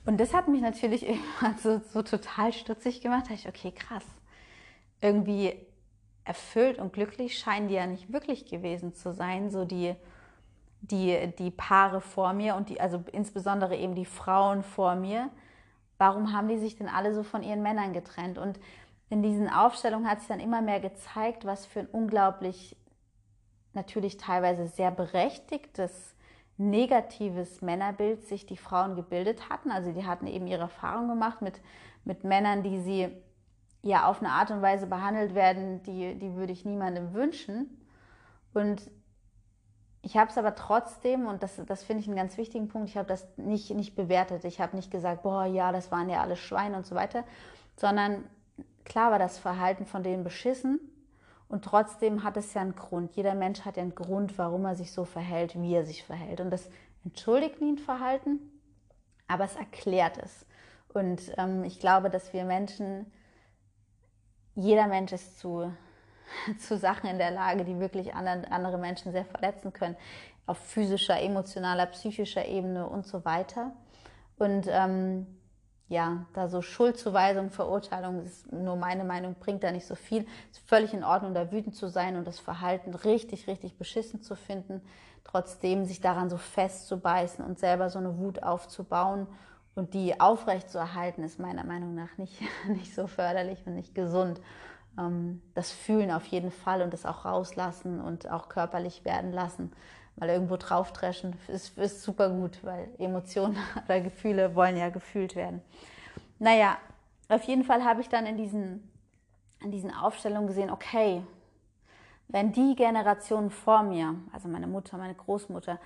Und 0.05 0.19
das 0.19 0.35
hat 0.35 0.49
mich 0.49 0.61
natürlich 0.61 1.07
irgendwann 1.09 1.59
so, 1.59 1.81
so 1.93 2.03
total 2.03 2.53
stutzig 2.53 3.01
gemacht. 3.01 3.27
Da 3.29 3.35
ich, 3.35 3.49
okay, 3.49 3.73
krass. 3.73 4.05
Irgendwie 5.01 5.67
erfüllt 6.25 6.79
und 6.79 6.93
glücklich 6.93 7.39
scheinen 7.39 7.69
die 7.69 7.75
ja 7.75 7.87
nicht 7.87 8.13
wirklich 8.13 8.47
gewesen 8.47 8.95
zu 8.95 9.13
sein, 9.13 9.51
so 9.51 9.65
die, 9.65 9.95
die, 10.81 11.33
die 11.39 11.51
Paare 11.51 12.01
vor 12.01 12.33
mir 12.33 12.55
und 12.55 12.69
die, 12.69 12.81
also 12.81 13.03
insbesondere 13.13 13.77
eben 13.77 13.95
die 13.95 14.05
Frauen 14.05 14.63
vor 14.63 14.95
mir. 14.95 15.31
Warum 15.99 16.33
haben 16.33 16.49
die 16.49 16.59
sich 16.59 16.77
denn 16.77 16.89
alle 16.89 17.15
so 17.15 17.23
von 17.23 17.43
ihren 17.43 17.63
Männern 17.63 17.93
getrennt? 17.93 18.39
Und 18.39 18.59
in 19.09 19.23
diesen 19.23 19.49
Aufstellungen 19.49 20.09
hat 20.09 20.21
sich 20.21 20.29
dann 20.29 20.41
immer 20.41 20.63
mehr 20.63 20.81
gezeigt, 20.81 21.45
was 21.45 21.67
für 21.67 21.81
ein 21.81 21.87
unglaublich, 21.87 22.77
natürlich 23.73 24.17
teilweise 24.17 24.67
sehr 24.67 24.91
berechtigtes, 24.91 26.15
negatives 26.57 27.63
Männerbild 27.63 28.25
sich 28.25 28.47
die 28.47 28.57
Frauen 28.57 28.95
gebildet 28.95 29.49
hatten. 29.49 29.71
Also 29.71 29.93
die 29.93 30.07
hatten 30.07 30.27
eben 30.27 30.47
ihre 30.47 30.63
Erfahrung 30.63 31.09
gemacht 31.09 31.43
mit, 31.43 31.61
mit 32.05 32.25
Männern, 32.25 32.63
die 32.63 32.81
sie 32.81 33.09
ja 33.83 34.07
auf 34.07 34.21
eine 34.21 34.31
Art 34.31 34.51
und 34.51 34.63
Weise 34.63 34.87
behandelt 34.87 35.35
werden, 35.35 35.83
die, 35.83 36.19
die 36.19 36.35
würde 36.35 36.53
ich 36.53 36.65
niemandem 36.65 37.13
wünschen. 37.13 37.85
Und 38.55 38.91
ich 40.03 40.17
habe 40.17 40.31
es 40.31 40.39
aber 40.39 40.55
trotzdem, 40.55 41.27
und 41.27 41.43
das, 41.43 41.61
das 41.67 41.85
finde 41.85 42.03
ich 42.03 42.09
einen 42.09 42.17
ganz 42.17 42.37
wichtigen 42.37 42.69
Punkt, 42.69 42.89
ich 42.89 42.97
habe 42.97 43.09
das 43.09 43.27
nicht, 43.37 43.71
nicht 43.71 43.95
bewertet. 43.95 44.45
Ich 44.45 44.61
habe 44.61 44.77
nicht 44.77 44.91
gesagt, 44.91 45.23
boah, 45.23 45.45
ja, 45.45 45.73
das 45.73 45.91
waren 45.91 46.09
ja 46.09 46.21
alle 46.21 46.37
Schweine 46.37 46.77
und 46.77 46.87
so 46.87 46.95
weiter, 46.95 47.25
sondern 47.77 48.25
klar 48.85 49.11
war 49.11 49.19
das 49.19 49.39
Verhalten 49.39 49.87
von 49.87 50.03
denen 50.03 50.25
beschissen 50.25 50.81
und 51.49 51.65
trotzdem 51.65 52.25
hat 52.25 52.37
es 52.37 52.55
ja 52.55 52.63
einen 52.63 52.75
Grund. 52.75 53.15
Jeder 53.15 53.35
Mensch 53.35 53.61
hat 53.67 53.77
ja 53.77 53.83
einen 53.83 53.95
Grund, 53.95 54.39
warum 54.39 54.65
er 54.65 54.75
sich 54.75 54.91
so 54.91 55.05
verhält, 55.05 55.61
wie 55.61 55.75
er 55.75 55.85
sich 55.85 56.03
verhält. 56.03 56.41
Und 56.41 56.51
das 56.51 56.71
entschuldigt 57.05 57.61
ein 57.61 57.79
Verhalten, 57.79 58.41
aber 59.29 59.45
es 59.45 59.55
erklärt 59.57 60.19
es. 60.19 60.47
Und 60.95 61.21
ähm, 61.37 61.63
ich 61.65 61.79
glaube, 61.79 62.11
dass 62.11 62.33
wir 62.33 62.45
Menschen, 62.45 63.13
jeder 64.55 64.87
Mensch 64.87 65.13
ist 65.13 65.39
zu, 65.39 65.73
zu 66.59 66.77
Sachen 66.77 67.09
in 67.09 67.19
der 67.19 67.31
Lage, 67.31 67.65
die 67.65 67.79
wirklich 67.79 68.15
andere 68.15 68.79
Menschen 68.79 69.13
sehr 69.13 69.25
verletzen 69.25 69.73
können, 69.73 69.97
auf 70.47 70.59
physischer, 70.59 71.21
emotionaler, 71.21 71.87
psychischer 71.87 72.47
Ebene 72.47 72.89
und 72.89 73.07
so 73.07 73.25
weiter. 73.25 73.73
Und 74.39 74.67
ähm, 74.69 75.27
ja, 75.89 76.27
da 76.33 76.49
so 76.49 76.63
Schuldzuweisung, 76.63 77.51
Verurteilung, 77.51 78.25
ist 78.25 78.51
nur 78.51 78.77
meine 78.77 79.05
Meinung, 79.05 79.37
bringt 79.39 79.63
da 79.63 79.71
nicht 79.71 79.87
so 79.87 79.95
viel. 79.95 80.27
Es 80.51 80.59
ist 80.59 80.69
völlig 80.69 80.95
in 80.95 81.05
Ordnung, 81.05 81.35
da 81.35 81.53
wütend 81.53 81.77
zu 81.77 81.89
sein 81.89 82.17
und 82.17 82.27
das 82.27 82.41
Verhalten 82.41 82.95
richtig, 82.95 83.47
richtig 83.47 83.77
beschissen 83.77 84.23
zu 84.23 84.35
finden. 84.35 84.81
Trotzdem 85.23 85.85
sich 85.85 86.01
daran 86.01 86.31
so 86.31 86.39
festzubeißen 86.39 87.45
und 87.45 87.59
selber 87.59 87.91
so 87.91 87.99
eine 87.99 88.19
Wut 88.19 88.43
aufzubauen 88.43 89.29
und 89.75 89.95
die 89.95 90.21
aufrecht 90.21 90.71
zu 90.71 90.79
erhalten, 90.79 91.23
ist 91.23 91.39
meiner 91.39 91.65
Meinung 91.65 91.95
nach 91.95 92.17
nicht, 92.19 92.41
nicht 92.69 92.95
so 92.95 93.07
förderlich 93.07 93.67
und 93.67 93.75
nicht 93.75 93.95
gesund. 93.95 94.41
Ähm, 94.99 95.43
das 95.55 95.71
Fühlen 95.71 96.11
auf 96.11 96.27
jeden 96.27 96.51
Fall 96.51 96.83
und 96.83 96.93
das 96.93 97.07
auch 97.07 97.25
rauslassen 97.25 98.01
und 98.01 98.31
auch 98.31 98.49
körperlich 98.49 99.05
werden 99.05 99.33
lassen 99.33 99.73
mal 100.17 100.29
irgendwo 100.29 100.57
draufdreschen, 100.57 101.35
ist, 101.49 101.77
ist 101.79 102.03
super 102.03 102.31
gut, 102.31 102.63
weil 102.63 102.89
Emotionen 102.99 103.57
oder 103.85 104.01
Gefühle 104.01 104.55
wollen 104.55 104.77
ja 104.77 104.91
gefühlt 104.91 105.37
werden. 105.37 105.63
Naja, 106.39 106.77
auf 107.29 107.43
jeden 107.45 107.65
Fall 107.65 107.85
habe 107.85 108.01
ich 108.01 108.09
dann 108.09 108.27
in 108.27 108.37
diesen, 108.37 108.91
in 109.63 109.71
diesen 109.71 109.93
Aufstellungen 109.93 110.47
gesehen, 110.47 110.71
okay, 110.71 111.23
wenn 112.29 112.53
die 112.53 112.75
Generationen 112.75 113.51
vor 113.51 113.83
mir, 113.83 114.15
also 114.33 114.49
meine 114.49 114.67
Mutter, 114.67 114.97
meine 114.97 115.15
Großmutter, 115.15 115.79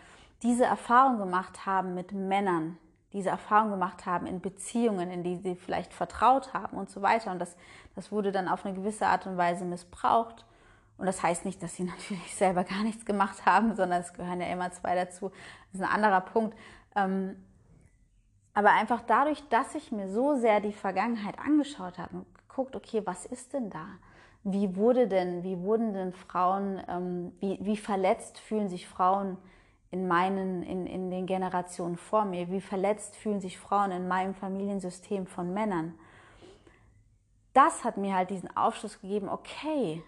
diese 0.42 0.64
Erfahrung 0.64 1.18
gemacht 1.18 1.66
haben 1.66 1.94
mit 1.94 2.12
Männern, 2.12 2.78
diese 3.16 3.30
Erfahrung 3.30 3.70
gemacht 3.70 4.06
haben 4.06 4.26
in 4.26 4.40
Beziehungen, 4.40 5.10
in 5.10 5.24
die 5.24 5.36
sie 5.36 5.56
vielleicht 5.56 5.92
vertraut 5.92 6.52
haben 6.52 6.76
und 6.76 6.90
so 6.90 7.02
weiter, 7.02 7.32
und 7.32 7.38
das, 7.38 7.56
das 7.94 8.12
wurde 8.12 8.30
dann 8.30 8.46
auf 8.46 8.64
eine 8.64 8.74
gewisse 8.74 9.06
Art 9.06 9.26
und 9.26 9.36
Weise 9.36 9.64
missbraucht, 9.64 10.44
und 10.98 11.06
das 11.06 11.22
heißt 11.22 11.44
nicht, 11.44 11.62
dass 11.62 11.74
sie 11.74 11.84
natürlich 11.84 12.34
selber 12.34 12.64
gar 12.64 12.82
nichts 12.82 13.04
gemacht 13.04 13.44
haben, 13.46 13.74
sondern 13.74 14.00
es 14.00 14.12
gehören 14.12 14.40
ja 14.40 14.48
immer 14.48 14.70
zwei 14.72 14.94
dazu. 14.94 15.30
Das 15.72 15.80
ist 15.80 15.86
ein 15.86 15.92
anderer 15.92 16.20
Punkt. 16.20 16.56
Ähm, 16.94 17.36
aber 18.54 18.70
einfach 18.70 19.02
dadurch, 19.06 19.46
dass 19.48 19.74
ich 19.74 19.92
mir 19.92 20.08
so 20.08 20.36
sehr 20.36 20.60
die 20.60 20.72
Vergangenheit 20.72 21.38
angeschaut 21.38 21.98
habe 21.98 22.18
und 22.18 22.26
geguckt, 22.48 22.74
okay, 22.74 23.02
was 23.04 23.26
ist 23.26 23.52
denn 23.52 23.68
da? 23.68 23.86
Wie 24.44 24.76
wurde 24.76 25.08
denn, 25.08 25.42
wie 25.42 25.58
wurden 25.58 25.92
denn 25.92 26.12
Frauen, 26.12 26.80
ähm, 26.88 27.32
wie, 27.40 27.58
wie 27.60 27.76
verletzt 27.76 28.38
fühlen 28.38 28.68
sich 28.68 28.88
Frauen 28.88 29.36
in 29.90 30.08
meinen, 30.08 30.62
in, 30.62 30.86
in 30.86 31.10
den 31.10 31.26
Generationen 31.26 31.96
vor 31.96 32.24
mir? 32.24 32.50
Wie 32.50 32.60
verletzt 32.60 33.16
fühlen 33.16 33.40
sich 33.40 33.58
Frauen 33.58 33.90
in 33.92 34.08
meinem 34.08 34.34
Familiensystem 34.34 35.26
von 35.26 35.52
Männern? 35.54 35.94
Das 37.52 37.84
hat 37.84 37.96
mir 37.96 38.14
halt 38.14 38.30
diesen 38.30 38.54
Aufschluss 38.56 39.00
gegeben, 39.00 39.28
okay, 39.28 40.02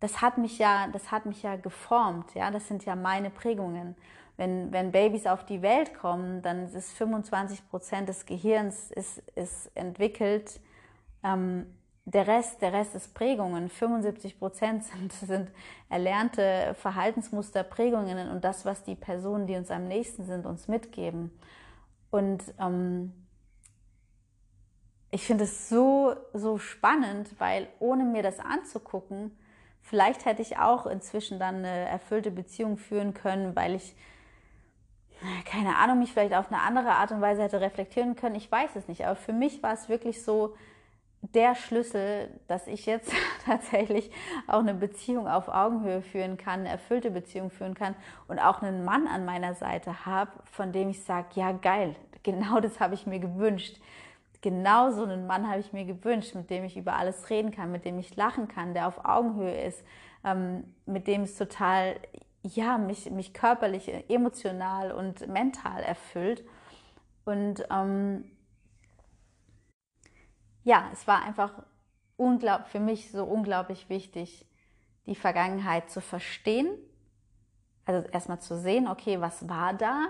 das 0.00 0.20
hat 0.20 0.38
mich 0.38 0.58
ja, 0.58 0.88
das 0.88 1.10
hat 1.10 1.26
mich 1.26 1.42
ja 1.42 1.56
geformt, 1.56 2.34
ja, 2.34 2.50
das 2.50 2.68
sind 2.68 2.84
ja 2.84 2.96
meine 2.96 3.30
Prägungen. 3.30 3.96
Wenn, 4.36 4.70
wenn 4.70 4.92
Babys 4.92 5.26
auf 5.26 5.46
die 5.46 5.62
Welt 5.62 5.94
kommen, 5.94 6.42
dann 6.42 6.66
ist 6.66 6.92
25 6.92 7.68
Prozent 7.70 8.08
des 8.08 8.26
Gehirns 8.26 8.90
ist, 8.90 9.18
ist 9.34 9.70
entwickelt. 9.74 10.60
Ähm, 11.22 11.66
der 12.06 12.26
Rest, 12.26 12.62
der 12.62 12.72
Rest 12.72 12.94
ist 12.94 13.14
Prägungen. 13.14 13.68
75 13.68 14.38
Prozent 14.38 14.84
sind, 14.84 15.12
sind 15.12 15.50
erlernte 15.88 16.74
Verhaltensmuster, 16.80 17.62
Prägungen 17.62 18.30
und 18.30 18.42
das, 18.44 18.64
was 18.64 18.82
die 18.82 18.94
Personen, 18.94 19.46
die 19.46 19.56
uns 19.56 19.70
am 19.70 19.86
nächsten 19.86 20.24
sind, 20.24 20.46
uns 20.46 20.68
mitgeben. 20.68 21.30
Und 22.10 22.42
ähm, 22.58 23.12
ich 25.10 25.26
finde 25.26 25.44
es 25.44 25.68
so, 25.68 26.14
so 26.32 26.58
spannend, 26.58 27.28
weil 27.38 27.68
ohne 27.78 28.04
mir 28.04 28.22
das 28.22 28.38
anzugucken, 28.40 29.36
Vielleicht 29.88 30.24
hätte 30.24 30.42
ich 30.42 30.58
auch 30.58 30.86
inzwischen 30.86 31.38
dann 31.38 31.58
eine 31.58 31.88
erfüllte 31.88 32.32
Beziehung 32.32 32.76
führen 32.76 33.14
können, 33.14 33.54
weil 33.54 33.76
ich, 33.76 33.94
keine 35.44 35.76
Ahnung, 35.76 36.00
mich 36.00 36.12
vielleicht 36.12 36.34
auf 36.34 36.50
eine 36.50 36.60
andere 36.60 36.90
Art 36.90 37.12
und 37.12 37.20
Weise 37.20 37.44
hätte 37.44 37.60
reflektieren 37.60 38.16
können. 38.16 38.34
Ich 38.34 38.50
weiß 38.50 38.74
es 38.74 38.88
nicht. 38.88 39.06
Aber 39.06 39.14
für 39.14 39.32
mich 39.32 39.62
war 39.62 39.72
es 39.72 39.88
wirklich 39.88 40.24
so 40.24 40.56
der 41.22 41.54
Schlüssel, 41.54 42.28
dass 42.46 42.66
ich 42.66 42.86
jetzt 42.86 43.12
tatsächlich 43.44 44.10
auch 44.46 44.60
eine 44.60 44.74
Beziehung 44.74 45.28
auf 45.28 45.48
Augenhöhe 45.48 46.02
führen 46.02 46.36
kann, 46.36 46.60
eine 46.60 46.68
erfüllte 46.68 47.10
Beziehung 47.10 47.50
führen 47.50 47.74
kann 47.74 47.94
und 48.28 48.38
auch 48.38 48.62
einen 48.62 48.84
Mann 48.84 49.06
an 49.06 49.24
meiner 49.24 49.54
Seite 49.54 50.06
habe, 50.06 50.30
von 50.44 50.72
dem 50.72 50.90
ich 50.90 51.02
sage, 51.02 51.28
ja 51.34 51.52
geil, 51.52 51.96
genau 52.22 52.60
das 52.60 52.80
habe 52.80 52.94
ich 52.94 53.06
mir 53.06 53.18
gewünscht 53.18 53.76
genau 54.46 54.92
so 54.92 55.02
einen 55.02 55.26
Mann 55.26 55.48
habe 55.48 55.58
ich 55.58 55.72
mir 55.72 55.84
gewünscht, 55.84 56.36
mit 56.36 56.50
dem 56.50 56.62
ich 56.62 56.76
über 56.76 56.94
alles 56.94 57.30
reden 57.30 57.50
kann, 57.50 57.72
mit 57.72 57.84
dem 57.84 57.98
ich 57.98 58.14
lachen 58.14 58.46
kann, 58.46 58.74
der 58.74 58.86
auf 58.86 59.04
Augenhöhe 59.04 59.60
ist, 59.64 59.82
ähm, 60.24 60.62
mit 60.86 61.08
dem 61.08 61.22
es 61.22 61.36
total, 61.36 61.96
ja, 62.44 62.78
mich, 62.78 63.10
mich 63.10 63.34
körperlich, 63.34 63.92
emotional 64.08 64.92
und 64.92 65.26
mental 65.26 65.82
erfüllt. 65.82 66.44
Und 67.24 67.66
ähm, 67.72 68.30
ja, 70.66 70.90
es 70.92 71.06
war 71.06 71.22
einfach 71.22 71.52
unglaub, 72.16 72.66
für 72.66 72.80
mich 72.80 73.12
so 73.12 73.24
unglaublich 73.24 73.88
wichtig, 73.88 74.44
die 75.06 75.14
Vergangenheit 75.14 75.90
zu 75.90 76.00
verstehen. 76.00 76.68
Also 77.84 78.08
erstmal 78.08 78.40
zu 78.40 78.58
sehen, 78.58 78.88
okay, 78.88 79.20
was 79.20 79.48
war 79.48 79.74
da? 79.74 80.06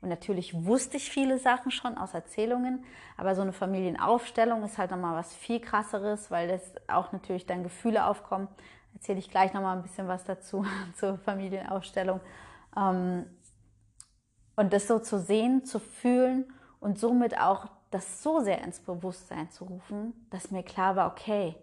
Und 0.00 0.08
natürlich 0.08 0.64
wusste 0.64 0.96
ich 0.98 1.10
viele 1.10 1.40
Sachen 1.40 1.72
schon 1.72 1.98
aus 1.98 2.14
Erzählungen, 2.14 2.84
aber 3.16 3.34
so 3.34 3.42
eine 3.42 3.52
Familienaufstellung 3.52 4.62
ist 4.62 4.78
halt 4.78 4.92
nochmal 4.92 5.16
was 5.16 5.34
viel 5.34 5.58
krasseres, 5.58 6.30
weil 6.30 6.46
das 6.46 6.62
auch 6.86 7.10
natürlich 7.10 7.46
dann 7.46 7.64
Gefühle 7.64 8.06
aufkommen. 8.06 8.46
Erzähle 8.94 9.18
ich 9.18 9.28
gleich 9.28 9.54
nochmal 9.54 9.76
ein 9.76 9.82
bisschen 9.82 10.06
was 10.06 10.22
dazu 10.22 10.64
zur 10.94 11.18
Familienaufstellung. 11.18 12.20
Ähm, 12.76 13.26
und 14.54 14.72
das 14.72 14.86
so 14.86 15.00
zu 15.00 15.18
sehen, 15.18 15.64
zu 15.64 15.80
fühlen 15.80 16.44
und 16.78 16.96
somit 16.96 17.40
auch 17.40 17.66
das 17.96 18.22
so 18.22 18.40
sehr 18.40 18.62
ins 18.62 18.80
Bewusstsein 18.80 19.50
zu 19.50 19.64
rufen, 19.64 20.12
dass 20.30 20.50
mir 20.50 20.62
klar 20.62 20.96
war, 20.96 21.10
okay, 21.10 21.54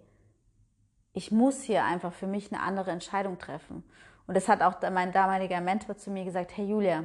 ich 1.14 1.32
muss 1.32 1.64
hier 1.64 1.84
einfach 1.84 2.14
für 2.14 2.28
mich 2.28 2.52
eine 2.52 2.62
andere 2.62 2.92
Entscheidung 2.92 3.38
treffen. 3.38 3.84
Und 4.26 4.36
das 4.36 4.48
hat 4.48 4.62
auch 4.62 4.82
mein 4.92 5.12
damaliger 5.12 5.62
Mentor 5.62 5.98
zu 5.98 6.12
mir 6.12 6.26
gesagt, 6.26 6.56
hey 6.58 6.66
Julia, 6.66 7.04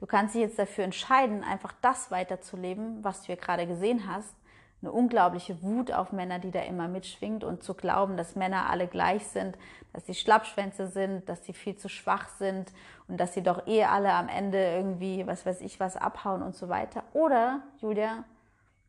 Du 0.00 0.06
kannst 0.06 0.34
dich 0.34 0.40
jetzt 0.40 0.58
dafür 0.58 0.84
entscheiden, 0.84 1.44
einfach 1.44 1.74
das 1.82 2.10
weiterzuleben, 2.10 3.04
was 3.04 3.20
du 3.20 3.26
hier 3.26 3.36
gerade 3.36 3.66
gesehen 3.66 4.08
hast. 4.08 4.34
Eine 4.82 4.92
unglaubliche 4.92 5.62
Wut 5.62 5.92
auf 5.92 6.12
Männer, 6.12 6.38
die 6.38 6.50
da 6.50 6.62
immer 6.62 6.88
mitschwingt 6.88 7.44
und 7.44 7.62
zu 7.62 7.74
glauben, 7.74 8.16
dass 8.16 8.34
Männer 8.34 8.70
alle 8.70 8.86
gleich 8.86 9.26
sind, 9.26 9.58
dass 9.92 10.06
sie 10.06 10.14
Schlappschwänze 10.14 10.86
sind, 10.86 11.28
dass 11.28 11.44
sie 11.44 11.52
viel 11.52 11.76
zu 11.76 11.88
schwach 11.88 12.28
sind 12.38 12.72
und 13.06 13.18
dass 13.18 13.34
sie 13.34 13.42
doch 13.42 13.66
eh 13.66 13.84
alle 13.84 14.12
am 14.12 14.28
Ende 14.28 14.58
irgendwie, 14.58 15.26
was 15.26 15.44
weiß 15.44 15.60
ich, 15.60 15.80
was 15.80 15.96
abhauen 15.96 16.42
und 16.42 16.54
so 16.54 16.70
weiter. 16.70 17.04
Oder, 17.12 17.62
Julia, 17.78 18.24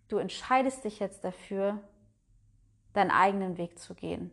du 0.07 0.17
entscheidest 0.17 0.85
dich 0.85 0.99
jetzt 0.99 1.25
dafür, 1.25 1.79
deinen 2.93 3.11
eigenen 3.11 3.57
Weg 3.57 3.77
zu 3.77 3.93
gehen. 3.93 4.31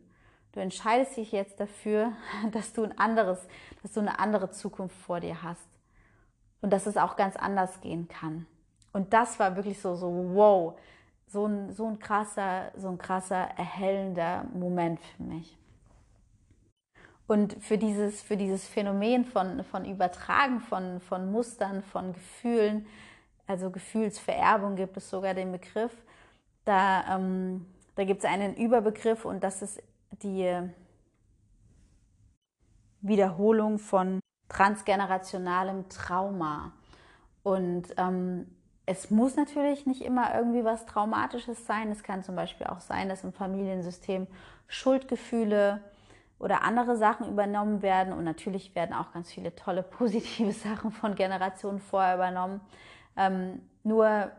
Du 0.53 0.61
entscheidest 0.61 1.17
dich 1.17 1.33
jetzt 1.33 1.61
dafür, 1.61 2.13
dass 2.53 2.73
du 2.73 2.85
ein 2.85 2.97
anderes, 2.99 3.47
dass 3.83 3.93
du 3.93 4.01
eine 4.01 4.19
andere 4.19 4.51
Zukunft 4.51 4.97
vor 4.97 5.21
dir 5.21 5.43
hast 5.43 5.69
und 6.61 6.73
dass 6.73 6.87
es 6.87 6.97
auch 6.97 7.17
ganz 7.17 7.37
anders 7.37 7.81
gehen 7.81 8.09
kann. 8.09 8.47
Und 8.93 9.13
das 9.13 9.39
war 9.39 9.57
wirklich 9.57 9.81
so, 9.81 9.95
so 9.95 10.09
wow, 10.35 10.79
so 11.29 11.47
ein, 11.47 11.73
so 11.73 11.87
ein 11.87 11.99
krasser, 11.99 12.73
so 12.77 12.89
ein 12.89 12.99
krasser, 12.99 13.49
erhellender 13.57 14.45
Moment 14.55 15.01
für 15.01 15.23
mich. 15.23 15.57
Und 17.27 17.63
für 17.63 17.77
dieses, 17.77 18.23
für 18.23 18.39
dieses 18.39 18.67
Phänomen 18.67 19.27
von, 19.27 19.63
von 19.65 19.85
Übertragen 19.85 20.61
von, 20.61 21.01
von 21.01 21.31
Mustern, 21.31 21.83
von 21.83 22.15
Gefühlen, 22.15 22.87
also 23.47 23.71
Gefühlsvererbung 23.71 24.77
gibt 24.77 24.97
es 24.97 25.11
sogar 25.11 25.35
den 25.35 25.53
Begriff, 25.53 25.93
da, 26.65 27.17
ähm, 27.17 27.67
da 27.97 28.05
gibt 28.05 28.25
es 28.25 28.31
einen 28.31 28.57
Überbegriff 28.57 29.25
und 29.25 29.45
das 29.45 29.61
ist 29.63 29.83
die 30.23 30.59
Wiederholung 33.01 33.79
von 33.79 34.21
transgenerationalem 34.49 35.89
Trauma. 35.89 36.73
Und 37.43 37.95
ähm, 37.97 38.47
es 38.89 39.11
muss 39.11 39.37
natürlich 39.37 39.85
nicht 39.85 40.01
immer 40.01 40.35
irgendwie 40.35 40.65
was 40.65 40.87
Traumatisches 40.87 41.67
sein. 41.67 41.91
Es 41.91 42.03
kann 42.03 42.23
zum 42.25 42.37
Beispiel 42.37 42.67
auch 42.67 42.81
sein, 42.81 43.11
dass 43.11 43.23
im 43.23 43.35
Familiensystem 43.35 44.27
Schuldgefühle 44.67 45.83
oder 46.39 46.63
andere 46.63 46.97
Sachen 46.97 47.29
übernommen 47.29 47.83
werden. 47.83 48.15
Und 48.15 48.25
natürlich 48.25 48.75
werden 48.75 48.95
auch 48.95 49.13
ganz 49.13 49.31
viele 49.31 49.55
tolle 49.55 49.83
positive 49.99 50.53
Sachen 50.53 50.91
von 50.91 51.15
Generationen 51.15 51.81
vorher 51.81 52.15
übernommen. 52.15 52.63
Ähm, 53.15 53.61
nur 53.83 54.33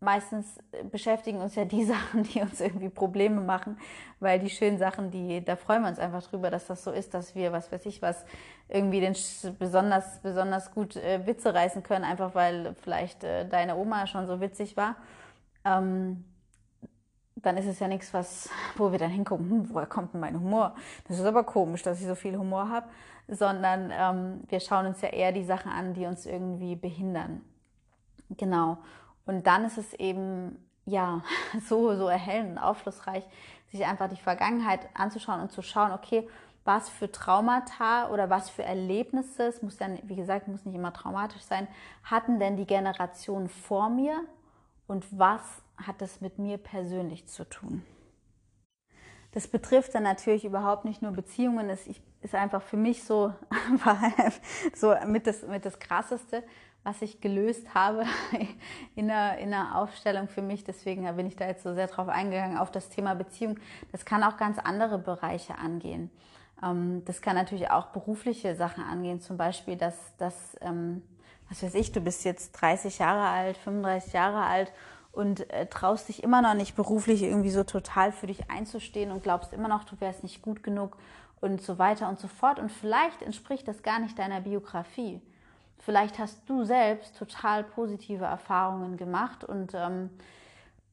meistens 0.00 0.58
beschäftigen 0.90 1.40
uns 1.40 1.54
ja 1.54 1.64
die 1.64 1.84
Sachen, 1.86 2.22
die 2.24 2.40
uns 2.40 2.60
irgendwie 2.60 2.88
Probleme 2.88 3.40
machen, 3.40 3.78
weil 4.20 4.38
die 4.38 4.50
schönen 4.50 4.78
Sachen, 4.78 5.10
die, 5.10 5.44
da 5.44 5.56
freuen 5.56 5.82
wir 5.82 5.88
uns 5.88 5.98
einfach 5.98 6.22
drüber, 6.22 6.50
dass 6.50 6.66
das 6.66 6.84
so 6.84 6.90
ist, 6.90 7.14
dass 7.14 7.34
wir, 7.34 7.52
was 7.52 7.70
weiß 7.72 7.86
ich 7.86 8.02
was, 8.02 8.24
irgendwie 8.68 9.00
den 9.00 9.16
besonders, 9.58 10.20
besonders 10.20 10.72
gut 10.72 10.96
äh, 10.96 11.26
Witze 11.26 11.54
reißen 11.54 11.82
können, 11.82 12.04
einfach 12.04 12.34
weil 12.34 12.74
vielleicht 12.82 13.24
äh, 13.24 13.48
deine 13.48 13.76
Oma 13.76 14.06
schon 14.06 14.26
so 14.26 14.40
witzig 14.40 14.76
war. 14.76 14.96
Ähm, 15.64 16.24
dann 17.42 17.56
ist 17.56 17.66
es 17.66 17.78
ja 17.78 17.88
nichts, 17.88 18.12
was, 18.12 18.48
wo 18.76 18.90
wir 18.90 18.98
dann 18.98 19.10
hingucken, 19.10 19.48
hm, 19.50 19.70
woher 19.72 19.86
kommt 19.86 20.12
denn 20.12 20.20
mein 20.20 20.38
Humor? 20.38 20.74
Das 21.06 21.18
ist 21.18 21.24
aber 21.24 21.44
komisch, 21.44 21.82
dass 21.82 22.00
ich 22.00 22.06
so 22.06 22.14
viel 22.14 22.36
Humor 22.36 22.68
habe, 22.68 22.88
sondern 23.28 23.92
ähm, 23.92 24.40
wir 24.48 24.60
schauen 24.60 24.86
uns 24.86 25.00
ja 25.02 25.10
eher 25.10 25.32
die 25.32 25.44
Sachen 25.44 25.70
an, 25.70 25.94
die 25.94 26.06
uns 26.06 26.26
irgendwie 26.26 26.76
behindern. 26.76 27.42
Genau. 28.30 28.78
Und 29.28 29.46
dann 29.46 29.66
ist 29.66 29.76
es 29.76 29.92
eben, 29.92 30.56
ja, 30.86 31.22
so, 31.68 31.94
so 31.94 32.08
erhellend 32.08 32.52
und 32.52 32.58
aufschlussreich, 32.58 33.24
sich 33.70 33.84
einfach 33.84 34.08
die 34.08 34.16
Vergangenheit 34.16 34.88
anzuschauen 34.94 35.42
und 35.42 35.52
zu 35.52 35.60
schauen, 35.60 35.92
okay, 35.92 36.26
was 36.64 36.88
für 36.88 37.12
Traumata 37.12 38.08
oder 38.08 38.30
was 38.30 38.48
für 38.48 38.62
Erlebnisse, 38.62 39.44
es 39.44 39.60
muss 39.62 39.78
ja, 39.78 39.88
wie 40.04 40.16
gesagt, 40.16 40.48
muss 40.48 40.64
nicht 40.64 40.74
immer 40.74 40.94
traumatisch 40.94 41.42
sein, 41.42 41.68
hatten 42.04 42.40
denn 42.40 42.56
die 42.56 42.66
Generationen 42.66 43.50
vor 43.50 43.90
mir 43.90 44.18
und 44.86 45.04
was 45.10 45.42
hat 45.76 46.00
das 46.00 46.22
mit 46.22 46.38
mir 46.38 46.56
persönlich 46.56 47.26
zu 47.26 47.44
tun? 47.44 47.84
Das 49.32 49.46
betrifft 49.46 49.94
dann 49.94 50.04
natürlich 50.04 50.46
überhaupt 50.46 50.86
nicht 50.86 51.02
nur 51.02 51.12
Beziehungen, 51.12 51.68
es 51.68 51.86
ist 52.22 52.34
einfach 52.34 52.62
für 52.62 52.78
mich 52.78 53.04
so, 53.04 53.34
so 54.74 54.94
mit, 55.06 55.26
das, 55.26 55.42
mit 55.42 55.66
das 55.66 55.78
Krasseste, 55.78 56.42
was 56.88 57.02
ich 57.02 57.20
gelöst 57.20 57.74
habe 57.74 58.04
in 58.96 59.08
der, 59.08 59.36
in 59.38 59.50
der 59.50 59.76
Aufstellung 59.76 60.26
für 60.26 60.40
mich. 60.40 60.64
Deswegen 60.64 61.04
bin 61.16 61.26
ich 61.26 61.36
da 61.36 61.46
jetzt 61.46 61.62
so 61.62 61.74
sehr 61.74 61.86
drauf 61.86 62.08
eingegangen, 62.08 62.56
auf 62.56 62.70
das 62.70 62.88
Thema 62.88 63.14
Beziehung. 63.14 63.58
Das 63.92 64.06
kann 64.06 64.24
auch 64.24 64.38
ganz 64.38 64.58
andere 64.58 64.98
Bereiche 64.98 65.58
angehen. 65.58 66.10
Ähm, 66.62 67.02
das 67.04 67.20
kann 67.20 67.36
natürlich 67.36 67.70
auch 67.70 67.88
berufliche 67.88 68.54
Sachen 68.54 68.82
angehen. 68.82 69.20
Zum 69.20 69.36
Beispiel, 69.36 69.76
dass, 69.76 70.16
dass 70.16 70.56
ähm, 70.62 71.02
was 71.50 71.62
weiß 71.62 71.74
ich, 71.74 71.92
du 71.92 72.00
bist 72.00 72.24
jetzt 72.24 72.52
30 72.52 72.98
Jahre 72.98 73.28
alt, 73.28 73.58
35 73.58 74.14
Jahre 74.14 74.44
alt 74.44 74.72
und 75.12 75.50
äh, 75.50 75.66
traust 75.66 76.08
dich 76.08 76.22
immer 76.22 76.40
noch 76.40 76.54
nicht 76.54 76.74
beruflich 76.74 77.22
irgendwie 77.22 77.50
so 77.50 77.64
total 77.64 78.12
für 78.12 78.28
dich 78.28 78.50
einzustehen 78.50 79.10
und 79.10 79.22
glaubst 79.22 79.52
immer 79.52 79.68
noch, 79.68 79.84
du 79.84 80.00
wärst 80.00 80.22
nicht 80.22 80.40
gut 80.40 80.62
genug 80.62 80.96
und 81.42 81.60
so 81.60 81.78
weiter 81.78 82.08
und 82.08 82.18
so 82.18 82.28
fort. 82.28 82.58
Und 82.58 82.72
vielleicht 82.72 83.20
entspricht 83.20 83.68
das 83.68 83.82
gar 83.82 83.98
nicht 83.98 84.18
deiner 84.18 84.40
Biografie. 84.40 85.20
Vielleicht 85.78 86.18
hast 86.18 86.48
du 86.48 86.64
selbst 86.64 87.16
total 87.18 87.64
positive 87.64 88.24
Erfahrungen 88.24 88.96
gemacht 88.96 89.44
und 89.44 89.72
ähm, 89.74 90.10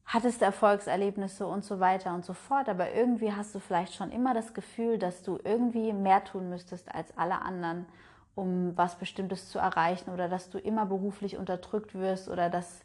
hattest 0.06 0.40
Erfolgserlebnisse 0.40 1.46
und 1.46 1.64
so 1.64 1.80
weiter 1.80 2.14
und 2.14 2.24
so 2.24 2.32
fort. 2.32 2.68
Aber 2.68 2.92
irgendwie 2.92 3.32
hast 3.32 3.54
du 3.54 3.58
vielleicht 3.58 3.94
schon 3.94 4.12
immer 4.12 4.34
das 4.34 4.54
Gefühl, 4.54 4.98
dass 4.98 5.22
du 5.22 5.38
irgendwie 5.42 5.92
mehr 5.92 6.24
tun 6.24 6.48
müsstest 6.48 6.94
als 6.94 7.16
alle 7.18 7.42
anderen, 7.42 7.86
um 8.34 8.76
was 8.76 8.96
Bestimmtes 8.96 9.48
zu 9.48 9.58
erreichen 9.58 10.10
oder 10.10 10.28
dass 10.28 10.50
du 10.50 10.58
immer 10.58 10.86
beruflich 10.86 11.36
unterdrückt 11.36 11.94
wirst 11.94 12.28
oder 12.28 12.48
dass, 12.48 12.80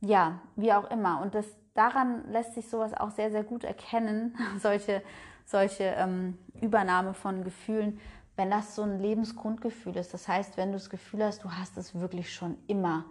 ja, 0.00 0.38
wie 0.56 0.72
auch 0.72 0.90
immer. 0.90 1.20
Und 1.20 1.34
das, 1.34 1.46
daran 1.74 2.24
lässt 2.30 2.54
sich 2.54 2.68
sowas 2.68 2.94
auch 2.94 3.10
sehr, 3.10 3.30
sehr 3.30 3.44
gut 3.44 3.64
erkennen, 3.64 4.34
solche, 4.58 5.02
solche 5.44 5.84
ähm, 5.84 6.38
Übernahme 6.60 7.12
von 7.12 7.44
Gefühlen, 7.44 8.00
wenn 8.36 8.50
das 8.50 8.74
so 8.74 8.82
ein 8.82 8.98
Lebensgrundgefühl 8.98 9.96
ist. 9.96 10.14
Das 10.14 10.28
heißt, 10.28 10.56
wenn 10.56 10.72
du 10.72 10.78
das 10.78 10.90
Gefühl 10.90 11.24
hast, 11.24 11.44
du 11.44 11.50
hast 11.50 11.76
es 11.76 11.94
wirklich 11.94 12.32
schon 12.32 12.56
immer 12.66 13.04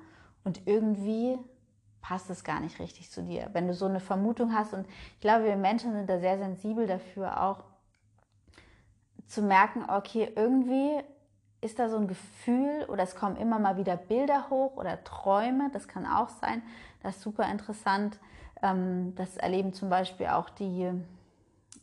und 0.44 0.66
irgendwie 0.66 1.38
passt 2.02 2.30
es 2.30 2.44
gar 2.44 2.60
nicht 2.60 2.80
richtig 2.80 3.12
zu 3.12 3.24
dir. 3.24 3.50
Wenn 3.54 3.68
du 3.68 3.74
so 3.74 3.86
eine 3.86 4.00
Vermutung 4.00 4.54
hast 4.54 4.74
und 4.74 4.88
ich 4.88 5.22
glaube, 5.22 5.46
wir 5.46 5.56
Menschen 5.56 5.94
sind 5.94 6.10
da 6.10 6.20
sehr 6.20 6.38
sensibel 6.38 6.88
dafür 6.88 7.44
auch 7.44 7.64
zu 9.28 9.42
merken, 9.42 9.86
okay, 9.88 10.32
irgendwie 10.36 11.00
ist 11.62 11.78
da 11.78 11.90
so 11.90 11.98
ein 11.98 12.08
Gefühl 12.08 12.86
oder 12.90 13.04
es 13.04 13.16
kommen 13.16 13.38
immer 13.38 13.60
mal 13.60 13.78
wieder 13.78 13.96
Bilder 13.96 14.50
hoch 14.50 14.76
oder 14.78 15.04
Träume, 15.04 15.70
das 15.72 15.88
kann 15.88 16.08
auch 16.08 16.30
sein, 16.30 16.64
das 17.04 17.18
ist 17.18 17.22
super 17.22 17.50
interessant. 17.50 18.20
Ähm, 18.64 19.14
das 19.16 19.38
erleben 19.38 19.74
zum 19.74 19.90
Beispiel 19.90 20.28
auch 20.28 20.50
die 20.50 20.92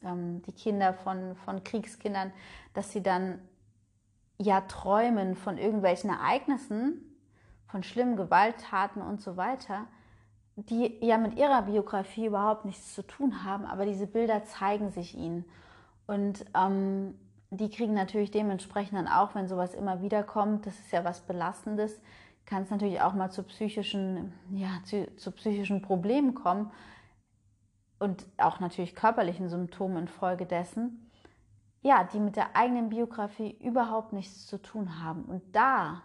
ähm, 0.05 0.43
die 0.43 0.53
Kinder 0.53 0.95
von, 0.95 1.37
von 1.45 1.65
Kriegskindern, 1.65 2.33
dass 2.75 2.93
sie 2.93 3.03
dann 3.03 3.41
ja 4.39 4.61
träumen 4.63 5.35
von 5.37 5.59
irgendwelchen 5.59 6.11
Ereignissen, 6.11 7.03
von 7.67 7.83
schlimmen 7.83 8.17
Gewalttaten 8.17 9.03
und 9.03 9.21
so 9.21 9.37
weiter, 9.37 9.87
die 10.57 11.05
ja 11.05 11.19
mit 11.19 11.37
ihrer 11.37 11.63
Biografie 11.63 12.27
überhaupt 12.27 12.65
nichts 12.65 12.95
zu 12.95 13.03
tun 13.03 13.45
haben, 13.45 13.65
aber 13.65 13.85
diese 13.85 14.07
Bilder 14.07 14.45
zeigen 14.45 14.91
sich 14.91 15.17
ihnen. 15.17 15.45
Und 16.07 16.45
ähm, 16.55 17.15
die 17.51 17.71
kriegen 17.71 17.95
natürlich 17.95 18.31
dementsprechend 18.31 18.99
dann 18.99 19.09
auch, 19.09 19.35
wenn 19.35 19.49
sowas 19.49 19.75
immer 19.75 20.03
wieder 20.03 20.23
kommt, 20.23 20.67
das 20.67 20.79
ist 20.79 20.93
ja 20.93 21.05
was 21.05 21.21
Belastendes, 21.21 22.01
kann 22.47 22.63
es 22.63 22.71
natürlich 22.71 23.01
auch 23.03 23.13
mal 23.13 23.31
zu 23.31 23.43
psychischen, 23.43 24.33
ja, 24.51 24.69
zu, 24.85 25.15
zu 25.17 25.31
psychischen 25.33 25.83
Problemen 25.83 26.35
kommen 26.35 26.71
und 27.99 28.27
auch 28.37 28.61
natürlich 28.61 28.95
körperlichen 28.95 29.49
Symptomen 29.49 29.99
infolgedessen, 29.99 31.11
ja, 31.83 32.05
die 32.05 32.21
mit 32.21 32.37
der 32.37 32.57
eigenen 32.57 32.89
Biografie 32.89 33.57
überhaupt 33.61 34.13
nichts 34.13 34.47
zu 34.47 34.61
tun 34.61 35.03
haben. 35.03 35.25
Und 35.25 35.43
da, 35.55 36.03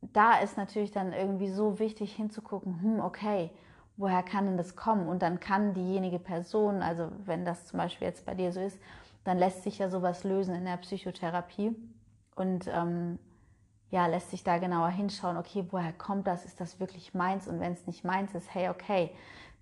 da 0.00 0.38
ist 0.38 0.56
natürlich 0.56 0.90
dann 0.90 1.12
irgendwie 1.12 1.48
so 1.48 1.78
wichtig 1.78 2.14
hinzugucken, 2.14 2.80
hm, 2.80 3.00
okay, 3.00 3.50
woher 3.96 4.22
kann 4.22 4.46
denn 4.46 4.56
das 4.56 4.76
kommen? 4.76 5.08
Und 5.08 5.22
dann 5.22 5.40
kann 5.40 5.74
diejenige 5.74 6.18
Person, 6.18 6.82
also 6.82 7.10
wenn 7.24 7.44
das 7.44 7.66
zum 7.66 7.78
Beispiel 7.78 8.08
jetzt 8.08 8.26
bei 8.26 8.34
dir 8.34 8.52
so 8.52 8.60
ist, 8.60 8.78
dann 9.22 9.38
lässt 9.38 9.62
sich 9.62 9.78
ja 9.78 9.88
sowas 9.88 10.24
lösen 10.24 10.54
in 10.54 10.64
der 10.64 10.76
Psychotherapie 10.76 11.74
und 12.34 12.66
ähm, 12.68 13.18
ja, 13.90 14.06
lässt 14.06 14.30
sich 14.30 14.42
da 14.42 14.58
genauer 14.58 14.88
hinschauen, 14.88 15.36
okay, 15.36 15.64
woher 15.70 15.92
kommt 15.92 16.26
das? 16.26 16.44
Ist 16.44 16.60
das 16.60 16.80
wirklich 16.80 17.14
meins? 17.14 17.46
Und 17.46 17.60
wenn 17.60 17.72
es 17.72 17.86
nicht 17.86 18.04
meins 18.04 18.34
ist, 18.34 18.52
hey, 18.52 18.68
okay, 18.68 19.10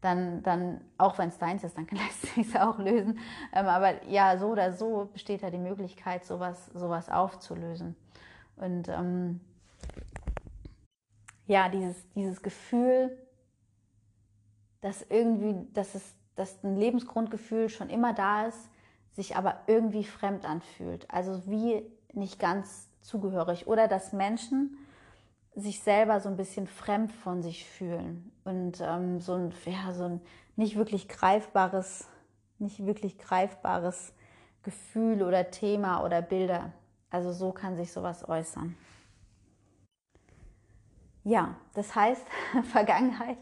dann, 0.03 0.43
dann 0.43 0.81
auch 0.99 1.17
wenn 1.17 1.29
es 1.29 1.39
deins 1.39 1.65
ist, 1.65 1.79
dann 1.79 1.87
lässt 1.91 2.23
sich 2.23 2.47
es 2.49 2.57
auch 2.57 2.79
lösen. 2.79 3.19
Ähm, 3.55 3.67
aber 3.67 4.05
ja, 4.07 4.37
so 4.37 4.49
oder 4.49 4.73
so 4.73 5.09
besteht 5.13 5.43
da 5.43 5.51
die 5.51 5.59
Möglichkeit, 5.59 6.27
sowas, 6.27 6.67
sowas 6.75 7.09
aufzulösen. 7.09 7.97
Und 8.57 8.89
ähm, 8.89 9.41
ja, 11.47 11.69
dieses, 11.69 11.97
dieses 12.15 12.43
Gefühl, 12.43 13.17
dass 14.81 15.03
irgendwie, 15.09 15.73
dass 15.73 15.95
es, 15.95 16.15
dass 16.35 16.63
ein 16.65 16.77
Lebensgrundgefühl 16.77 17.69
schon 17.69 17.89
immer 17.89 18.13
da 18.13 18.47
ist, 18.47 18.69
sich 19.13 19.37
aber 19.37 19.61
irgendwie 19.67 20.05
fremd 20.05 20.45
anfühlt. 20.45 21.09
Also 21.11 21.47
wie 21.47 21.83
nicht 22.13 22.41
ganz 22.41 22.89
zugehörig. 23.03 23.67
Oder 23.69 23.87
dass 23.87 24.13
Menschen 24.13 24.77
sich 25.55 25.81
selber 25.81 26.21
so 26.21 26.29
ein 26.29 26.37
bisschen 26.37 26.67
fremd 26.67 27.13
von 27.13 27.43
sich 27.43 27.67
fühlen 27.67 28.33
und 28.45 28.81
ähm, 28.81 29.21
so, 29.21 29.35
ein, 29.35 29.53
ja, 29.67 29.93
so 29.93 30.05
ein 30.05 30.21
nicht 30.57 30.77
wirklich 30.77 31.09
greifbares, 31.09 32.09
nicht 32.59 32.87
wirklich 32.87 33.19
greifbares 33.19 34.15
Gefühl 34.63 35.23
oder 35.23 35.51
Thema 35.51 36.05
oder 36.05 36.23
Bilder. 36.23 36.73
Also 37.11 37.33
so 37.33 37.53
kann 37.53 37.77
sich 37.77 37.93
sowas 37.93 38.27
äußern. 38.29 38.77
Ja, 41.25 41.57
das 41.75 41.95
heißt, 41.95 42.27
Vergangenheit 42.73 43.39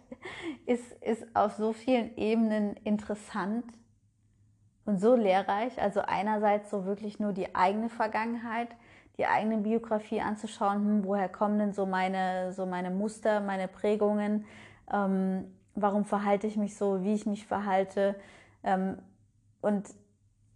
ist, 0.66 0.92
ist 1.02 1.24
auf 1.34 1.54
so 1.54 1.72
vielen 1.72 2.16
Ebenen 2.16 2.76
interessant 2.84 3.64
und 4.84 5.00
so 5.00 5.14
lehrreich. 5.14 5.80
Also 5.80 6.00
einerseits 6.00 6.70
so 6.70 6.84
wirklich 6.84 7.18
nur 7.20 7.32
die 7.32 7.54
eigene 7.54 7.88
Vergangenheit, 7.88 8.68
die 9.20 9.26
eigene 9.26 9.58
Biografie 9.58 10.22
anzuschauen, 10.22 10.78
hm, 10.78 11.04
woher 11.04 11.28
kommen 11.28 11.58
denn 11.58 11.74
so 11.74 11.84
meine, 11.84 12.54
so 12.54 12.64
meine 12.64 12.90
Muster, 12.90 13.40
meine 13.40 13.68
Prägungen, 13.68 14.46
ähm, 14.90 15.44
warum 15.74 16.06
verhalte 16.06 16.46
ich 16.46 16.56
mich 16.56 16.74
so, 16.78 17.04
wie 17.04 17.12
ich 17.12 17.26
mich 17.26 17.46
verhalte. 17.46 18.16
Ähm, 18.64 18.96
und 19.60 19.90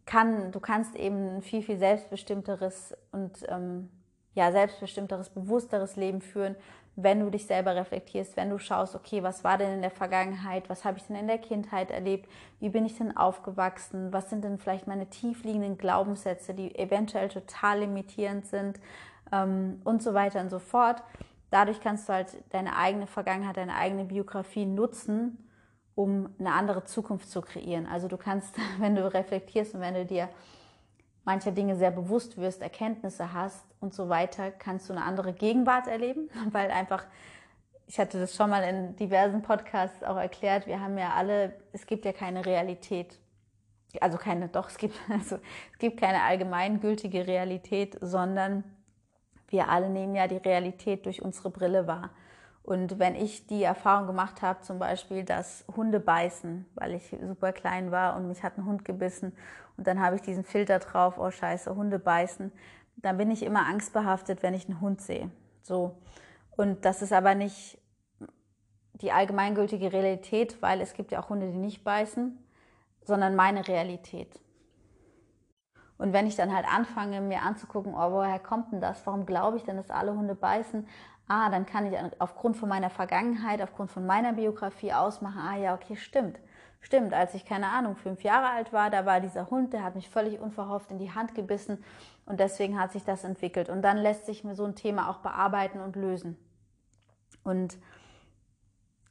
kann, 0.07 0.51
du 0.51 0.61
kannst 0.61 0.97
eben 0.97 1.37
ein 1.37 1.43
viel, 1.43 1.61
viel 1.61 1.77
selbstbestimmteres 1.77 2.97
und 3.13 3.45
ähm, 3.49 3.91
ja, 4.33 4.51
selbstbestimmteres, 4.51 5.29
bewussteres 5.29 5.97
Leben 5.97 6.23
führen, 6.23 6.57
wenn 6.97 7.21
du 7.21 7.31
dich 7.31 7.47
selber 7.47 7.75
reflektierst, 7.75 8.37
wenn 8.37 8.51
du 8.51 8.59
schaust, 8.59 8.95
okay, 8.95 9.23
was 9.23 9.43
war 9.43 9.59
denn 9.59 9.73
in 9.73 9.83
der 9.83 9.91
Vergangenheit, 9.91 10.69
was 10.69 10.85
habe 10.85 10.99
ich 10.99 11.05
denn 11.05 11.17
in 11.17 11.27
der 11.27 11.39
Kindheit 11.39 11.91
erlebt, 11.91 12.31
wie 12.61 12.69
bin 12.69 12.87
ich 12.87 12.97
denn 12.97 13.17
aufgewachsen, 13.17 14.13
was 14.13 14.31
sind 14.31 14.45
denn 14.45 14.59
vielleicht 14.59 14.87
meine 14.87 15.11
tiefliegenden 15.11 15.77
Glaubenssätze, 15.77 16.55
die 16.55 16.75
eventuell 16.77 17.29
total 17.29 17.81
limitierend 17.81 18.47
sind 18.47 18.79
ähm, 19.33 19.81
und 19.83 20.03
so 20.03 20.15
weiter 20.15 20.41
und 20.41 20.51
so 20.51 20.61
fort, 20.61 21.03
dadurch 21.51 21.81
kannst 21.81 22.09
du 22.09 22.13
halt 22.13 22.29
deine 22.51 22.77
eigene 22.77 23.09
Vergangenheit, 23.09 23.57
deine 23.57 23.75
eigene 23.75 24.05
Biografie 24.05 24.67
nutzen, 24.67 25.39
um 25.97 26.29
eine 26.39 26.53
andere 26.53 26.85
Zukunft 26.85 27.29
zu 27.29 27.41
kreieren. 27.41 27.87
Also 27.87 28.07
du 28.07 28.17
kannst, 28.17 28.55
wenn 28.79 28.95
du 28.95 29.13
reflektierst 29.13 29.75
und 29.75 29.81
wenn 29.81 29.95
du 29.95 30.05
dir 30.05 30.29
mancher 31.25 31.53
Dinge 31.53 31.77
sehr 31.77 31.91
bewusst 31.91 32.37
wirst, 32.37 32.63
Erkenntnisse 32.63 33.33
hast 33.33 33.65
und 33.81 33.95
so 33.95 34.09
weiter, 34.09 34.51
kannst 34.51 34.89
du 34.89 34.93
eine 34.93 35.05
andere 35.05 35.33
Gegenwart 35.33 35.87
erleben, 35.87 36.29
weil 36.53 36.71
einfach, 36.71 37.05
ich 37.87 37.99
hatte 37.99 38.19
das 38.19 38.35
schon 38.35 38.51
mal 38.51 38.63
in 38.63 38.97
diversen 38.97 39.43
Podcasts 39.43 40.03
auch 40.03 40.17
erklärt, 40.17 40.67
wir 40.67 40.81
haben 40.81 40.99
ja 40.99 41.13
alle, 41.15 41.55
es 41.73 41.87
gibt 41.87 42.05
ja 42.05 42.13
keine 42.13 42.45
Realität. 42.45 43.19
Also 44.01 44.19
keine, 44.19 44.49
doch, 44.49 44.69
es 44.69 44.77
gibt, 44.77 44.97
also, 45.09 45.37
es 45.73 45.79
gibt 45.79 46.01
keine 46.01 46.23
allgemeingültige 46.23 47.27
Realität, 47.27 47.97
sondern 48.01 48.65
wir 49.49 49.69
alle 49.69 49.89
nehmen 49.89 50.17
ja 50.17 50.27
die 50.27 50.37
Realität 50.37 51.07
durch 51.07 51.23
unsere 51.23 51.51
Brille 51.51 51.87
wahr. 51.87 52.11
Und 52.65 52.99
wenn 52.99 53.15
ich 53.15 53.47
die 53.47 53.63
Erfahrung 53.63 54.07
gemacht 54.07 54.41
habe, 54.41 54.63
zum 54.63 54.79
Beispiel, 54.79 55.23
dass 55.23 55.67
Hunde 55.77 56.01
beißen, 56.01 56.65
weil 56.75 56.95
ich 56.95 57.15
super 57.23 57.53
klein 57.53 57.91
war 57.91 58.17
und 58.17 58.27
mich 58.27 58.43
hat 58.43 58.57
ein 58.57 58.65
Hund 58.65 58.87
gebissen 58.87 59.37
und 59.77 59.87
dann 59.87 60.01
habe 60.01 60.17
ich 60.17 60.23
diesen 60.23 60.45
Filter 60.45 60.79
drauf, 60.79 61.19
oh 61.19 61.31
scheiße, 61.31 61.77
Hunde 61.77 61.99
beißen, 61.99 62.51
dann 62.97 63.19
bin 63.19 63.31
ich 63.31 63.43
immer 63.43 63.67
angstbehaftet, 63.67 64.43
wenn 64.43 64.55
ich 64.55 64.67
einen 64.67 64.81
Hund 64.81 65.03
sehe. 65.03 65.31
So. 65.63 65.99
Und 66.57 66.87
das 66.87 67.03
ist 67.03 67.13
aber 67.13 67.35
nicht 67.35 67.79
die 68.95 69.13
allgemeingültige 69.13 69.93
Realität, 69.93 70.63
weil 70.63 70.81
es 70.81 70.95
gibt 70.95 71.13
ja 71.13 71.23
auch 71.23 71.29
Hunde, 71.29 71.51
die 71.51 71.59
nicht 71.59 71.85
beißen, 71.85 72.39
sondern 73.03 73.37
meine 73.37 73.69
Realität. 73.69 74.41
Und 75.99 76.15
wenn 76.15 76.27
ich 76.27 76.37
dann 76.37 76.55
halt 76.55 76.67
anfange, 76.67 77.21
mir 77.21 77.43
anzugucken, 77.43 77.95
oh, 77.95 78.11
woher 78.11 78.39
kommt 78.39 78.73
denn 78.73 78.81
das? 78.81 79.07
Warum 79.07 79.27
glaube 79.27 79.59
ich 79.59 79.65
denn, 79.65 79.77
dass 79.77 79.91
alle 79.91 80.15
Hunde 80.15 80.35
beißen? 80.35 80.89
Ah, 81.27 81.49
dann 81.49 81.65
kann 81.65 81.87
ich 81.87 81.99
aufgrund 82.19 82.57
von 82.57 82.69
meiner 82.69 82.91
Vergangenheit, 82.91 83.63
aufgrund 83.63 83.91
von 83.91 84.07
meiner 84.07 84.35
Biografie 84.35 84.93
ausmachen, 84.93 85.41
ah 85.41 85.57
ja, 85.57 85.75
okay, 85.75 85.97
stimmt. 85.97 86.39
Stimmt, 86.81 87.15
als 87.15 87.33
ich 87.33 87.47
keine 87.47 87.69
Ahnung, 87.69 87.97
fünf 87.97 88.23
Jahre 88.23 88.51
alt 88.51 88.75
war, 88.75 88.91
da 88.91 89.07
war 89.07 89.21
dieser 89.21 89.49
Hund, 89.49 89.73
der 89.73 89.83
hat 89.83 89.95
mich 89.95 90.11
völlig 90.11 90.39
unverhofft 90.39 90.91
in 90.91 90.99
die 90.99 91.15
Hand 91.15 91.35
gebissen 91.35 91.83
und 92.27 92.41
deswegen 92.41 92.79
hat 92.79 92.93
sich 92.93 93.05
das 93.05 93.25
entwickelt. 93.25 93.71
Und 93.71 93.81
dann 93.81 93.97
lässt 93.97 94.27
sich 94.27 94.45
mir 94.45 94.55
so 94.55 94.65
ein 94.67 94.75
Thema 94.75 95.09
auch 95.09 95.19
bearbeiten 95.19 95.81
und 95.81 95.97
lösen. 95.97 96.37
Und 97.43 97.79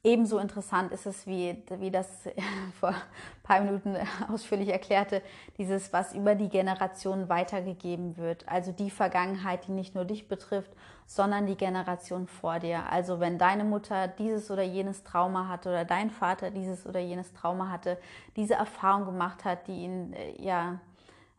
Ebenso 0.06 0.38
interessant 0.38 0.92
ist 0.92 1.06
es, 1.06 1.26
wie, 1.26 1.56
wie 1.78 1.90
das 1.90 2.06
vor 2.78 2.90
ein 2.90 2.94
paar 3.42 3.60
Minuten 3.62 3.96
ausführlich 4.30 4.68
erklärte, 4.68 5.22
dieses, 5.56 5.94
was 5.94 6.14
über 6.14 6.34
die 6.34 6.50
Generation 6.50 7.30
weitergegeben 7.30 8.18
wird. 8.18 8.46
Also 8.46 8.70
die 8.70 8.90
Vergangenheit, 8.90 9.66
die 9.66 9.72
nicht 9.72 9.94
nur 9.94 10.04
dich 10.04 10.28
betrifft, 10.28 10.70
sondern 11.06 11.46
die 11.46 11.56
Generation 11.56 12.26
vor 12.26 12.58
dir. 12.58 12.84
Also 12.90 13.18
wenn 13.18 13.38
deine 13.38 13.64
Mutter 13.64 14.06
dieses 14.06 14.50
oder 14.50 14.62
jenes 14.62 15.04
Trauma 15.04 15.48
hatte 15.48 15.70
oder 15.70 15.86
dein 15.86 16.10
Vater 16.10 16.50
dieses 16.50 16.86
oder 16.86 17.00
jenes 17.00 17.32
Trauma 17.32 17.70
hatte, 17.70 17.96
diese 18.36 18.54
Erfahrung 18.54 19.06
gemacht 19.06 19.46
hat, 19.46 19.66
die 19.68 19.84
ihn 19.84 20.12
äh, 20.12 20.42
ja 20.42 20.80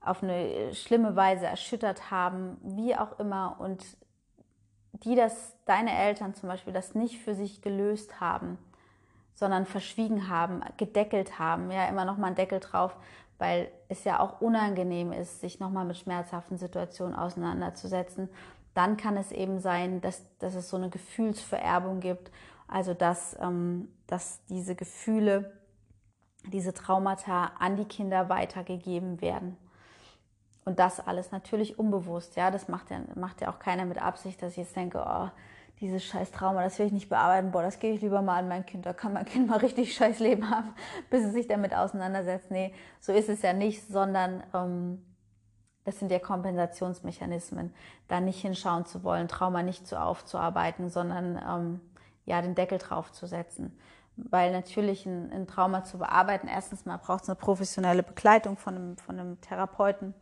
auf 0.01 0.23
eine 0.23 0.73
schlimme 0.73 1.15
Weise 1.15 1.45
erschüttert 1.45 2.10
haben, 2.10 2.58
wie 2.63 2.95
auch 2.95 3.19
immer, 3.19 3.58
und 3.60 3.84
die 5.03 5.15
das, 5.15 5.55
deine 5.65 5.95
Eltern 5.97 6.34
zum 6.34 6.49
Beispiel, 6.49 6.73
das 6.73 6.95
nicht 6.95 7.19
für 7.19 7.36
sich 7.36 7.62
gelöst 7.62 8.19
haben, 8.19 8.58
sondern 9.34 9.65
verschwiegen 9.65 10.29
haben, 10.29 10.62
gedeckelt 10.77 11.39
haben, 11.39 11.69
ja, 11.71 11.86
immer 11.88 12.05
noch 12.05 12.17
mal 12.17 12.27
einen 12.27 12.36
Deckel 12.36 12.60
drauf, 12.60 12.95
weil 13.38 13.69
es 13.89 14.05
ja 14.05 14.19
auch 14.19 14.39
unangenehm 14.39 15.12
ist, 15.12 15.41
sich 15.41 15.60
noch 15.60 15.69
mal 15.69 15.84
mit 15.86 15.97
schmerzhaften 15.97 16.58
Situationen 16.58 17.15
auseinanderzusetzen. 17.15 18.29
Dann 18.73 18.95
kann 18.95 19.17
es 19.17 19.31
eben 19.31 19.60
sein, 19.60 19.99
dass, 20.01 20.23
dass 20.39 20.55
es 20.55 20.69
so 20.69 20.77
eine 20.77 20.89
Gefühlsvererbung 20.89 21.99
gibt, 21.99 22.31
also 22.67 22.93
dass, 22.93 23.38
ähm, 23.41 23.89
dass 24.08 24.43
diese 24.45 24.75
Gefühle, 24.75 25.51
diese 26.47 26.73
Traumata 26.73 27.51
an 27.60 27.75
die 27.75 27.86
Kinder 27.86 28.29
weitergegeben 28.29 29.19
werden. 29.19 29.58
Und 30.65 30.80
das 30.80 30.99
alles 30.99 31.32
natürlich 31.32 31.78
unbewusst, 31.78 32.36
ja. 32.36 32.49
Das 32.49 32.67
macht 32.67 32.89
ja, 32.89 32.99
macht 33.13 33.41
ja 33.41 33.51
auch 33.51 33.60
keiner 33.60 33.86
mit 33.86 34.01
Absicht, 34.01 34.41
dass 34.41 34.51
ich 34.51 34.58
jetzt 34.58 34.75
denke, 34.75 35.04
oh, 35.06 35.30
dieses 35.80 36.04
scheiß 36.04 36.32
Trauma, 36.32 36.63
das 36.63 36.80
will 36.80 36.88
ich 36.88 36.91
nicht 36.91 37.10
bearbeiten, 37.10 37.51
boah, 37.51 37.62
das 37.62 37.80
gebe 37.80 37.93
ich 37.93 38.01
lieber 38.01 38.21
mal 38.21 38.39
an 38.39 38.47
mein 38.47 38.65
Kind, 38.65 38.86
da 38.86 38.93
kann 38.93 39.13
mein 39.13 39.25
Kind 39.25 39.47
mal 39.47 39.58
richtig 39.62 39.93
scheiß 39.93 40.19
Leben 40.19 40.49
haben, 40.49 40.73
bis 41.10 41.23
es 41.23 41.34
sich 41.34 41.47
damit 41.47 41.75
auseinandersetzt. 41.75 42.49
Nee, 42.49 42.73
so 42.99 43.12
ist 43.12 43.30
es 43.30 43.41
ja 43.41 43.54
nicht, 43.54 43.88
sondern 43.88 44.41
ähm, 44.54 45.06
das 45.84 45.99
sind 45.99 46.12
ja 46.12 46.17
Kompensationsmechanismen, 46.17 47.73
da 48.08 48.19
nicht 48.19 48.41
hinschauen 48.41 48.86
zu 48.86 49.04
wollen, 49.04 49.28
Trauma 49.28 49.62
nicht 49.62 49.86
so 49.86 49.97
aufzuarbeiten, 49.97 50.89
sondern 50.89 51.39
ähm, 51.47 51.82
ja, 52.25 52.41
den 52.41 52.56
Deckel 52.56 52.80
drauf 52.80 53.12
zu 53.12 53.28
setzen. 53.28 53.78
Weil 54.15 54.51
natürlich 54.51 55.06
ein, 55.06 55.32
ein 55.32 55.45
Trauma 55.45 55.84
zu 55.84 55.99
bearbeiten, 55.99 56.47
erstens 56.47 56.86
mal 56.86 56.97
braucht 56.97 57.23
es 57.23 57.30
eine 57.30 57.36
professionelle 57.36 58.01
Begleitung 58.01 58.58
von 58.58 58.75
einem, 58.75 58.97
von 58.97 59.19
einem 59.19 59.41
Therapeuten 59.41 60.15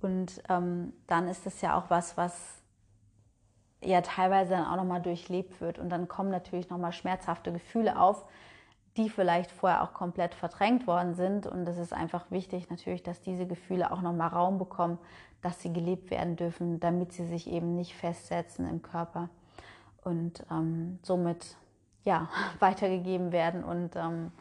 und 0.00 0.42
ähm, 0.48 0.92
dann 1.06 1.28
ist 1.28 1.46
es 1.46 1.60
ja 1.60 1.78
auch 1.78 1.88
was, 1.88 2.16
was 2.16 2.62
ja 3.82 4.00
teilweise 4.00 4.50
dann 4.50 4.66
auch 4.66 4.76
nochmal 4.76 5.02
durchlebt 5.02 5.60
wird. 5.60 5.78
Und 5.78 5.90
dann 5.90 6.08
kommen 6.08 6.30
natürlich 6.30 6.70
nochmal 6.70 6.92
schmerzhafte 6.92 7.52
Gefühle 7.52 7.98
auf, 7.98 8.24
die 8.96 9.10
vielleicht 9.10 9.50
vorher 9.50 9.82
auch 9.82 9.92
komplett 9.92 10.34
verdrängt 10.34 10.86
worden 10.86 11.14
sind. 11.14 11.46
Und 11.46 11.68
es 11.68 11.78
ist 11.78 11.92
einfach 11.92 12.30
wichtig 12.30 12.70
natürlich, 12.70 13.02
dass 13.02 13.20
diese 13.20 13.46
Gefühle 13.46 13.90
auch 13.92 14.02
nochmal 14.02 14.28
Raum 14.28 14.58
bekommen, 14.58 14.98
dass 15.42 15.60
sie 15.60 15.72
gelebt 15.72 16.10
werden 16.10 16.36
dürfen, 16.36 16.80
damit 16.80 17.12
sie 17.12 17.26
sich 17.26 17.50
eben 17.50 17.74
nicht 17.74 17.94
festsetzen 17.94 18.68
im 18.68 18.82
Körper 18.82 19.28
und 20.02 20.44
ähm, 20.50 20.98
somit 21.02 21.56
ja, 22.04 22.28
weitergegeben 22.60 23.32
werden 23.32 23.64
und 23.64 23.96
ähm, 23.96 24.32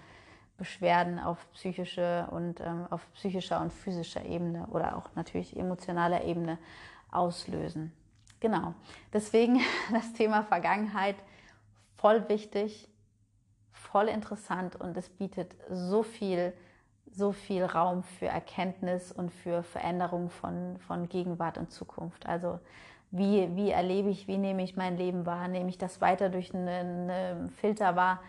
Beschwerden 0.57 1.19
auf 1.19 1.51
psychische 1.53 2.27
und 2.31 2.59
ähm, 2.59 2.85
auf 2.89 3.11
psychischer 3.13 3.59
und 3.61 3.73
physischer 3.73 4.23
Ebene 4.25 4.67
oder 4.67 4.97
auch 4.97 5.09
natürlich 5.15 5.57
emotionaler 5.57 6.23
Ebene 6.23 6.57
auslösen. 7.11 7.91
Genau. 8.39 8.73
Deswegen 9.11 9.61
das 9.91 10.13
Thema 10.13 10.43
Vergangenheit 10.43 11.15
voll 11.95 12.27
wichtig, 12.29 12.87
voll 13.71 14.07
interessant 14.07 14.75
und 14.75 14.97
es 14.97 15.09
bietet 15.09 15.55
so 15.69 16.03
viel, 16.03 16.53
so 17.11 17.31
viel 17.31 17.63
Raum 17.63 18.03
für 18.03 18.27
Erkenntnis 18.27 19.11
und 19.11 19.31
für 19.31 19.63
Veränderung 19.63 20.29
von, 20.29 20.77
von 20.79 21.09
Gegenwart 21.09 21.57
und 21.57 21.71
Zukunft. 21.71 22.25
Also 22.27 22.59
wie, 23.11 23.55
wie 23.55 23.69
erlebe 23.69 24.09
ich, 24.09 24.27
wie 24.27 24.37
nehme 24.37 24.63
ich 24.63 24.75
mein 24.75 24.97
Leben 24.97 25.25
wahr? 25.25 25.47
Nehme 25.47 25.69
ich 25.69 25.77
das 25.77 26.01
weiter 26.01 26.29
durch 26.29 26.53
einen, 26.53 27.09
einen 27.09 27.49
Filter 27.51 27.95
wahr, 27.95 28.19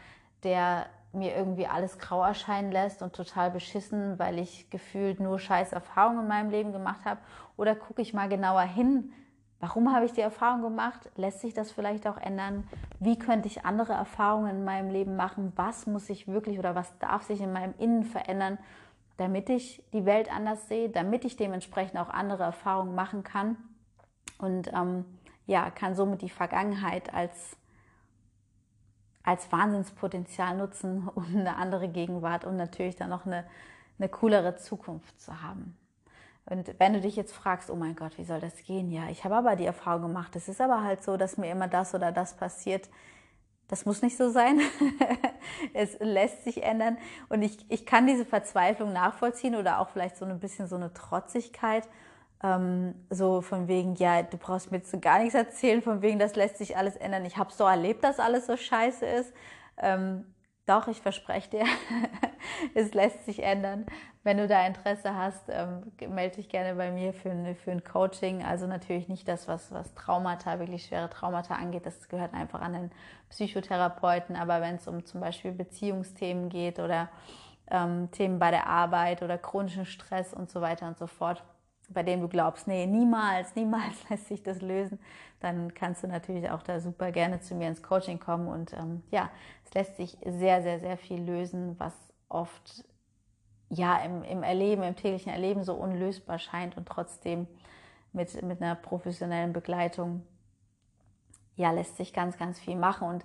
der 0.42 0.87
mir 1.14 1.35
irgendwie 1.37 1.66
alles 1.66 1.98
grau 1.98 2.22
erscheinen 2.22 2.72
lässt 2.72 3.03
und 3.03 3.14
total 3.14 3.50
beschissen, 3.50 4.18
weil 4.18 4.38
ich 4.38 4.70
gefühlt 4.70 5.20
nur 5.20 5.38
scheiß 5.38 5.72
Erfahrungen 5.72 6.20
in 6.20 6.29
meinem 6.29 6.50
Leben 6.50 6.72
gemacht 6.72 7.05
habe? 7.05 7.20
Oder 7.57 7.74
gucke 7.74 8.03
ich 8.03 8.14
mal 8.14 8.29
genauer 8.29 8.62
hin, 8.62 9.12
warum 9.61 9.94
habe 9.94 10.05
ich 10.05 10.12
die 10.12 10.20
Erfahrung 10.20 10.62
gemacht? 10.62 11.11
Lässt 11.16 11.40
sich 11.40 11.55
das 11.55 11.72
vielleicht 11.72 12.07
auch 12.07 12.16
ändern? 12.16 12.68
Wie 13.00 13.18
könnte 13.18 13.48
ich 13.48 13.64
andere 13.64 13.92
Erfahrungen 13.92 14.50
in 14.50 14.64
meinem 14.64 14.90
Leben 14.90 15.16
machen? 15.16 15.53
Was 15.57 15.87
muss 15.87 16.11
ich 16.11 16.29
wirklich 16.29 16.59
oder 16.59 16.74
was 16.74 16.98
darf 16.98 17.22
sich 17.22 17.40
in 17.40 17.53
meinem 17.53 17.74
Innen 17.79 18.05
verändern, 18.05 18.59
damit 19.16 19.48
ich 19.48 19.83
die 19.92 20.05
Welt 20.05 20.35
anders 20.35 20.68
sehe, 20.68 20.90
damit 20.90 21.24
ich 21.24 21.37
dementsprechend 21.37 21.98
auch 21.98 22.11
andere 22.11 22.42
Erfahrungen 22.42 22.94
machen 22.94 23.22
kann? 23.22 23.57
Und 24.38 24.72
ähm, 24.72 25.05
ja, 25.46 25.70
kann 25.70 25.94
somit 25.94 26.22
die 26.22 26.31
Vergangenheit 26.31 27.12
als 27.14 27.57
als 29.24 29.50
Wahnsinnspotenzial 29.50 30.56
nutzen, 30.56 31.08
um 31.14 31.26
eine 31.34 31.56
andere 31.56 31.88
Gegenwart 31.88 32.44
und 32.44 32.56
natürlich 32.56 32.96
dann 32.96 33.10
noch 33.10 33.26
eine, 33.26 33.44
eine 33.98 34.08
coolere 34.08 34.56
Zukunft 34.56 35.20
zu 35.20 35.42
haben. 35.42 35.76
Und 36.46 36.74
wenn 36.78 36.92
du 36.92 37.00
dich 37.00 37.16
jetzt 37.16 37.32
fragst, 37.32 37.70
oh 37.70 37.76
mein 37.76 37.96
Gott, 37.96 38.18
wie 38.18 38.24
soll 38.24 38.38
das 38.38 38.56
gehen? 38.64 38.90
Ja, 38.90 39.08
ich 39.08 39.24
habe 39.24 39.34
aber 39.34 39.56
die 39.56 39.64
Erfahrung 39.64 40.02
gemacht. 40.02 40.37
Es 40.37 40.46
ist 40.46 40.60
aber 40.60 40.82
halt 40.82 41.02
so, 41.02 41.16
dass 41.16 41.38
mir 41.38 41.50
immer 41.50 41.68
das 41.68 41.94
oder 41.94 42.12
das 42.12 42.37
passiert. 42.37 42.90
Das 43.68 43.87
muss 43.87 44.02
nicht 44.02 44.18
so 44.18 44.28
sein. 44.28 44.60
es 45.72 45.96
lässt 46.00 46.44
sich 46.44 46.62
ändern. 46.62 46.98
Und 47.30 47.40
ich, 47.40 47.64
ich 47.70 47.87
kann 47.87 48.06
diese 48.06 48.26
Verzweiflung 48.26 48.92
nachvollziehen 48.92 49.54
oder 49.54 49.78
auch 49.78 49.88
vielleicht 49.88 50.18
so 50.18 50.26
ein 50.26 50.38
bisschen 50.38 50.68
so 50.68 50.76
eine 50.76 50.92
Trotzigkeit. 50.92 51.88
Ähm, 52.44 52.94
so 53.09 53.40
von 53.40 53.68
wegen, 53.68 53.94
ja, 53.94 54.22
du 54.22 54.37
brauchst 54.37 54.70
mir 54.70 54.76
jetzt 54.76 55.00
gar 55.00 55.18
nichts 55.18 55.35
erzählen, 55.35 55.80
von 55.80 56.02
wegen, 56.02 56.18
das 56.18 56.37
lässt 56.37 56.59
sich 56.59 56.76
alles 56.76 56.94
ändern. 56.94 57.24
Ich 57.24 57.38
habe 57.38 57.50
so 57.50 57.64
erlebt, 57.64 58.04
dass 58.04 58.20
alles 58.20 58.46
so 58.46 58.57
scheiße 58.57 59.07
ist. 59.07 59.33
Ähm, 59.78 60.26
doch, 60.66 60.87
ich 60.88 61.00
verspreche 61.00 61.48
dir, 61.50 61.64
es 62.74 62.92
lässt 62.92 63.24
sich 63.24 63.42
ändern. 63.42 63.87
Wenn 64.24 64.37
du 64.37 64.46
da 64.46 64.66
Interesse 64.66 65.14
hast, 65.14 65.44
ähm, 65.48 65.92
melde 66.09 66.37
dich 66.37 66.50
gerne 66.50 66.74
bei 66.74 66.90
mir 66.90 67.14
für 67.14 67.30
ein, 67.30 67.57
für 67.57 67.70
ein 67.70 67.83
Coaching. 67.83 68.44
Also 68.44 68.66
natürlich 68.66 69.09
nicht 69.09 69.26
das, 69.26 69.48
was, 69.48 69.72
was 69.72 69.94
Traumata, 69.94 70.59
wirklich 70.59 70.85
schwere 70.85 71.09
Traumata 71.09 71.54
angeht. 71.54 71.87
Das 71.87 72.09
gehört 72.09 72.35
einfach 72.35 72.61
an 72.61 72.74
den 72.74 72.90
Psychotherapeuten. 73.30 74.37
Aber 74.37 74.61
wenn 74.61 74.76
es 74.76 74.87
um 74.87 75.07
zum 75.07 75.22
Beispiel 75.22 75.52
Beziehungsthemen 75.52 76.50
geht 76.50 76.78
oder 76.78 77.09
ähm, 77.70 78.11
Themen 78.11 78.38
bei 78.38 78.50
der 78.50 78.66
Arbeit 78.66 79.22
oder 79.22 79.38
chronischen 79.38 79.87
Stress 79.87 80.35
und 80.35 80.50
so 80.50 80.61
weiter 80.61 80.88
und 80.88 80.98
so 80.98 81.07
fort, 81.07 81.42
bei 81.90 82.03
dem 82.03 82.20
du 82.20 82.29
glaubst, 82.29 82.66
nee, 82.66 82.87
niemals, 82.87 83.55
niemals 83.57 84.09
lässt 84.09 84.29
sich 84.29 84.42
das 84.42 84.61
lösen, 84.62 84.99
dann 85.40 85.75
kannst 85.75 86.03
du 86.03 86.09
natürlich 86.09 86.51
auch 86.51 86.62
da 86.62 86.81
super 86.81 87.12
gerne 87.12 87.40
zu 87.40 87.55
mir 87.55 87.68
ins 87.68 87.83
Coaching 87.83 88.18
kommen. 88.18 88.49
Und 88.49 88.73
ähm, 88.75 89.03
ja, 89.11 89.31
es 89.64 89.75
lässt 89.75 89.97
sich 89.97 90.16
sehr, 90.25 90.62
sehr, 90.62 90.81
sehr 90.81 90.97
viel 90.97 91.23
lösen, 91.23 91.77
was 91.79 91.92
oft 92.29 92.85
ja 93.68 93.97
im, 93.99 94.23
im 94.23 94.42
Erleben, 94.42 94.83
im 94.83 94.97
täglichen 94.97 95.33
Erleben 95.33 95.64
so 95.64 95.75
unlösbar 95.75 96.38
scheint 96.38 96.77
und 96.77 96.87
trotzdem 96.87 97.47
mit, 98.12 98.42
mit 98.42 98.62
einer 98.62 98.75
professionellen 98.75 99.53
Begleitung 99.53 100.23
ja, 101.57 101.70
lässt 101.70 101.97
sich 101.97 102.12
ganz, 102.12 102.37
ganz 102.37 102.59
viel 102.59 102.77
machen. 102.77 103.09
Und 103.09 103.25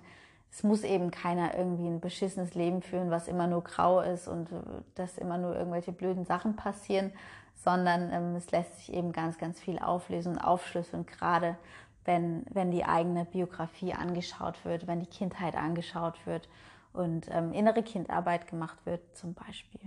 es 0.52 0.62
muss 0.62 0.82
eben 0.82 1.10
keiner 1.10 1.56
irgendwie 1.56 1.86
ein 1.86 2.00
beschissenes 2.00 2.54
Leben 2.54 2.82
führen, 2.82 3.10
was 3.10 3.28
immer 3.28 3.46
nur 3.46 3.62
grau 3.62 4.00
ist 4.00 4.28
und 4.28 4.50
äh, 4.50 4.56
dass 4.94 5.18
immer 5.18 5.38
nur 5.38 5.56
irgendwelche 5.56 5.92
blöden 5.92 6.24
Sachen 6.24 6.56
passieren, 6.56 7.12
sondern 7.54 8.10
ähm, 8.12 8.36
es 8.36 8.50
lässt 8.50 8.76
sich 8.76 8.92
eben 8.92 9.12
ganz, 9.12 9.38
ganz 9.38 9.60
viel 9.60 9.78
auflösen 9.78 10.32
und 10.32 10.38
aufschlüsseln, 10.38 11.06
gerade 11.06 11.56
wenn, 12.04 12.44
wenn 12.50 12.70
die 12.70 12.84
eigene 12.84 13.24
Biografie 13.24 13.92
angeschaut 13.92 14.64
wird, 14.64 14.86
wenn 14.86 15.00
die 15.00 15.06
Kindheit 15.06 15.54
angeschaut 15.54 16.26
wird 16.26 16.48
und 16.92 17.28
ähm, 17.30 17.52
innere 17.52 17.82
Kindarbeit 17.82 18.48
gemacht 18.48 18.78
wird 18.84 19.16
zum 19.16 19.34
Beispiel. 19.34 19.80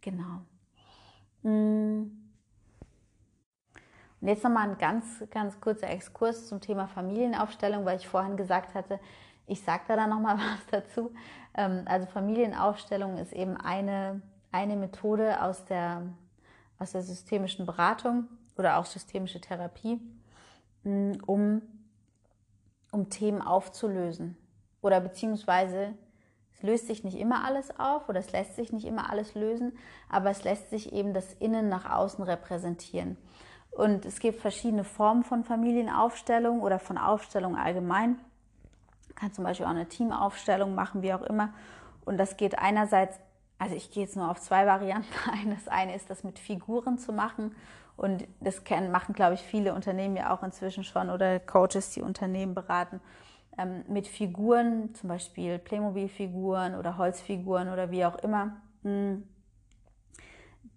Genau. 0.00 0.42
Mm. 1.42 2.18
Und 4.20 4.28
jetzt 4.28 4.44
nochmal 4.44 4.70
ein 4.70 4.78
ganz, 4.78 5.24
ganz 5.30 5.60
kurzer 5.60 5.90
Exkurs 5.90 6.46
zum 6.46 6.60
Thema 6.60 6.86
Familienaufstellung, 6.86 7.84
weil 7.84 7.96
ich 7.96 8.06
vorhin 8.06 8.36
gesagt 8.36 8.74
hatte, 8.74 9.00
ich 9.46 9.62
sage 9.62 9.84
da 9.88 9.96
dann 9.96 10.10
nochmal 10.10 10.36
was 10.38 10.66
dazu. 10.70 11.12
Ähm, 11.54 11.82
also 11.86 12.06
Familienaufstellung 12.06 13.18
ist 13.18 13.32
eben 13.32 13.56
eine, 13.56 14.22
eine 14.50 14.76
Methode 14.76 15.42
aus 15.42 15.64
der 15.64 16.02
aus 16.82 16.92
der 16.92 17.02
systemischen 17.02 17.64
Beratung 17.64 18.28
oder 18.58 18.78
auch 18.78 18.84
systemische 18.84 19.40
Therapie, 19.40 20.00
mm, 20.82 21.12
um, 21.26 21.62
um 22.90 23.08
Themen 23.08 23.40
aufzulösen. 23.40 24.36
Oder 24.82 25.00
beziehungsweise 25.00 25.94
es 26.52 26.62
löst 26.62 26.88
sich 26.88 27.04
nicht 27.04 27.16
immer 27.16 27.44
alles 27.44 27.78
auf 27.78 28.08
oder 28.08 28.18
es 28.18 28.32
lässt 28.32 28.56
sich 28.56 28.72
nicht 28.72 28.84
immer 28.84 29.10
alles 29.10 29.34
lösen, 29.34 29.78
aber 30.08 30.30
es 30.30 30.42
lässt 30.42 30.70
sich 30.70 30.92
eben 30.92 31.14
das 31.14 31.32
Innen 31.34 31.68
nach 31.68 31.88
außen 31.88 32.24
repräsentieren. 32.24 33.16
Und 33.70 34.04
es 34.04 34.18
gibt 34.18 34.40
verschiedene 34.40 34.84
Formen 34.84 35.22
von 35.22 35.44
Familienaufstellung 35.44 36.60
oder 36.60 36.78
von 36.78 36.98
Aufstellung 36.98 37.56
allgemein. 37.56 38.18
Kann 39.14 39.32
zum 39.32 39.44
Beispiel 39.44 39.66
auch 39.66 39.70
eine 39.70 39.88
Teamaufstellung 39.88 40.74
machen, 40.74 41.02
wie 41.02 41.12
auch 41.12 41.22
immer. 41.22 41.52
Und 42.04 42.18
das 42.18 42.36
geht 42.36 42.58
einerseits 42.58 43.18
also 43.62 43.76
ich 43.76 43.92
gehe 43.92 44.02
jetzt 44.02 44.16
nur 44.16 44.28
auf 44.28 44.40
zwei 44.40 44.66
Varianten 44.66 45.12
ein. 45.30 45.50
Das 45.50 45.68
eine 45.68 45.94
ist, 45.94 46.10
das 46.10 46.24
mit 46.24 46.40
Figuren 46.40 46.98
zu 46.98 47.12
machen. 47.12 47.54
Und 47.96 48.26
das 48.40 48.62
machen, 48.90 49.14
glaube 49.14 49.34
ich, 49.34 49.40
viele 49.40 49.72
Unternehmen 49.74 50.16
ja 50.16 50.34
auch 50.34 50.42
inzwischen 50.42 50.82
schon 50.82 51.10
oder 51.10 51.38
Coaches, 51.38 51.90
die 51.90 52.02
Unternehmen 52.02 52.54
beraten. 52.54 53.00
Ähm, 53.56 53.84
mit 53.86 54.08
Figuren, 54.08 54.92
zum 54.96 55.08
Beispiel 55.10 55.60
Playmobil-Figuren 55.60 56.74
oder 56.74 56.98
Holzfiguren 56.98 57.68
oder 57.68 57.92
wie 57.92 58.04
auch 58.04 58.16
immer, 58.16 58.56
hm, 58.82 59.28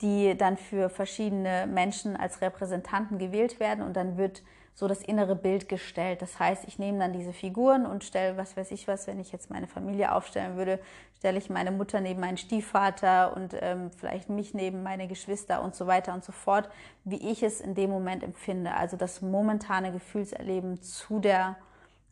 die 0.02 0.38
dann 0.38 0.56
für 0.56 0.90
verschiedene 0.90 1.66
Menschen 1.66 2.16
als 2.16 2.42
Repräsentanten 2.42 3.18
gewählt 3.18 3.60
werden. 3.60 3.84
Und 3.84 3.96
dann 3.96 4.16
wird 4.18 4.44
so 4.76 4.90
das 4.90 5.02
innere 5.02 5.38
Bild 5.38 5.70
gestellt. 5.70 6.22
Das 6.22 6.38
heißt, 6.38 6.66
ich 6.68 6.78
nehme 6.78 7.00
dann 7.00 7.14
diese 7.14 7.32
Figuren 7.32 7.86
und 7.86 8.04
stelle, 8.04 8.36
was 8.36 8.58
weiß 8.58 8.72
ich 8.72 8.90
was, 8.90 9.08
wenn 9.08 9.22
ich 9.22 9.32
jetzt 9.32 9.50
meine 9.50 9.68
Familie 9.68 10.14
aufstellen 10.14 10.58
würde, 10.58 10.80
stelle 11.18 11.38
ich 11.38 11.50
meine 11.50 11.72
Mutter 11.72 12.02
neben 12.02 12.20
meinen 12.20 12.38
Stiefvater 12.38 13.36
und 13.38 13.56
ähm, 13.62 13.90
vielleicht 13.92 14.30
mich 14.30 14.54
neben 14.54 14.84
meine 14.84 15.08
Geschwister 15.08 15.64
und 15.64 15.76
so 15.76 15.88
weiter 15.88 16.14
und 16.14 16.26
so 16.26 16.34
fort, 16.34 16.70
wie 17.06 17.32
ich 17.32 17.42
es 17.42 17.62
in 17.62 17.74
dem 17.74 17.90
Moment 17.90 18.22
empfinde. 18.22 18.74
Also 18.76 18.98
das 18.98 19.22
momentane 19.22 19.94
Gefühlserleben 19.94 20.82
zu 20.82 21.20
der, 21.20 21.56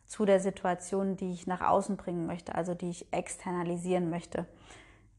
zu 0.06 0.24
der 0.24 0.40
Situation, 0.40 1.16
die 1.16 1.32
ich 1.32 1.46
nach 1.46 1.60
außen 1.60 1.98
bringen 1.98 2.26
möchte, 2.26 2.54
also 2.54 2.72
die 2.72 2.88
ich 2.88 3.12
externalisieren 3.12 4.08
möchte, 4.08 4.46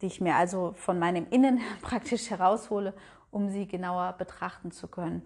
die 0.01 0.07
ich 0.07 0.19
mir 0.19 0.35
also 0.35 0.73
von 0.77 0.97
meinem 0.97 1.27
Innen 1.29 1.61
praktisch 1.83 2.31
heraushole, 2.31 2.95
um 3.29 3.49
sie 3.49 3.67
genauer 3.67 4.13
betrachten 4.13 4.71
zu 4.71 4.87
können. 4.87 5.21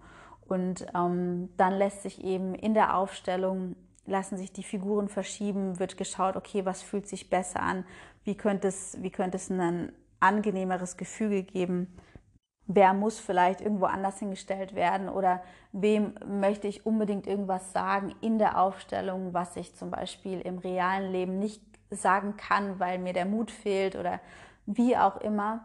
Und 0.50 0.84
ähm, 0.96 1.48
dann 1.56 1.78
lässt 1.78 2.02
sich 2.02 2.24
eben 2.24 2.56
in 2.56 2.74
der 2.74 2.96
Aufstellung, 2.96 3.76
lassen 4.04 4.36
sich 4.36 4.52
die 4.52 4.64
Figuren 4.64 5.08
verschieben, 5.08 5.78
wird 5.78 5.96
geschaut, 5.96 6.34
okay, 6.34 6.64
was 6.66 6.82
fühlt 6.82 7.06
sich 7.06 7.30
besser 7.30 7.62
an, 7.62 7.84
wie 8.24 8.34
könnte 8.34 8.66
es, 8.66 9.00
wie 9.00 9.10
könnte 9.10 9.36
es 9.36 9.48
ein 9.48 9.92
angenehmeres 10.18 10.96
Gefüge 10.96 11.44
geben, 11.44 11.86
wer 12.66 12.94
muss 12.94 13.20
vielleicht 13.20 13.60
irgendwo 13.60 13.84
anders 13.84 14.18
hingestellt 14.18 14.74
werden? 14.74 15.08
Oder 15.08 15.40
wem 15.70 16.14
möchte 16.26 16.66
ich 16.66 16.84
unbedingt 16.84 17.28
irgendwas 17.28 17.72
sagen 17.72 18.12
in 18.20 18.40
der 18.40 18.60
Aufstellung, 18.60 19.32
was 19.32 19.54
ich 19.54 19.76
zum 19.76 19.92
Beispiel 19.92 20.40
im 20.40 20.58
realen 20.58 21.12
Leben 21.12 21.38
nicht 21.38 21.62
sagen 21.90 22.36
kann, 22.36 22.80
weil 22.80 22.98
mir 22.98 23.12
der 23.12 23.24
Mut 23.24 23.52
fehlt 23.52 23.94
oder 23.94 24.18
wie 24.66 24.96
auch 24.96 25.20
immer. 25.20 25.64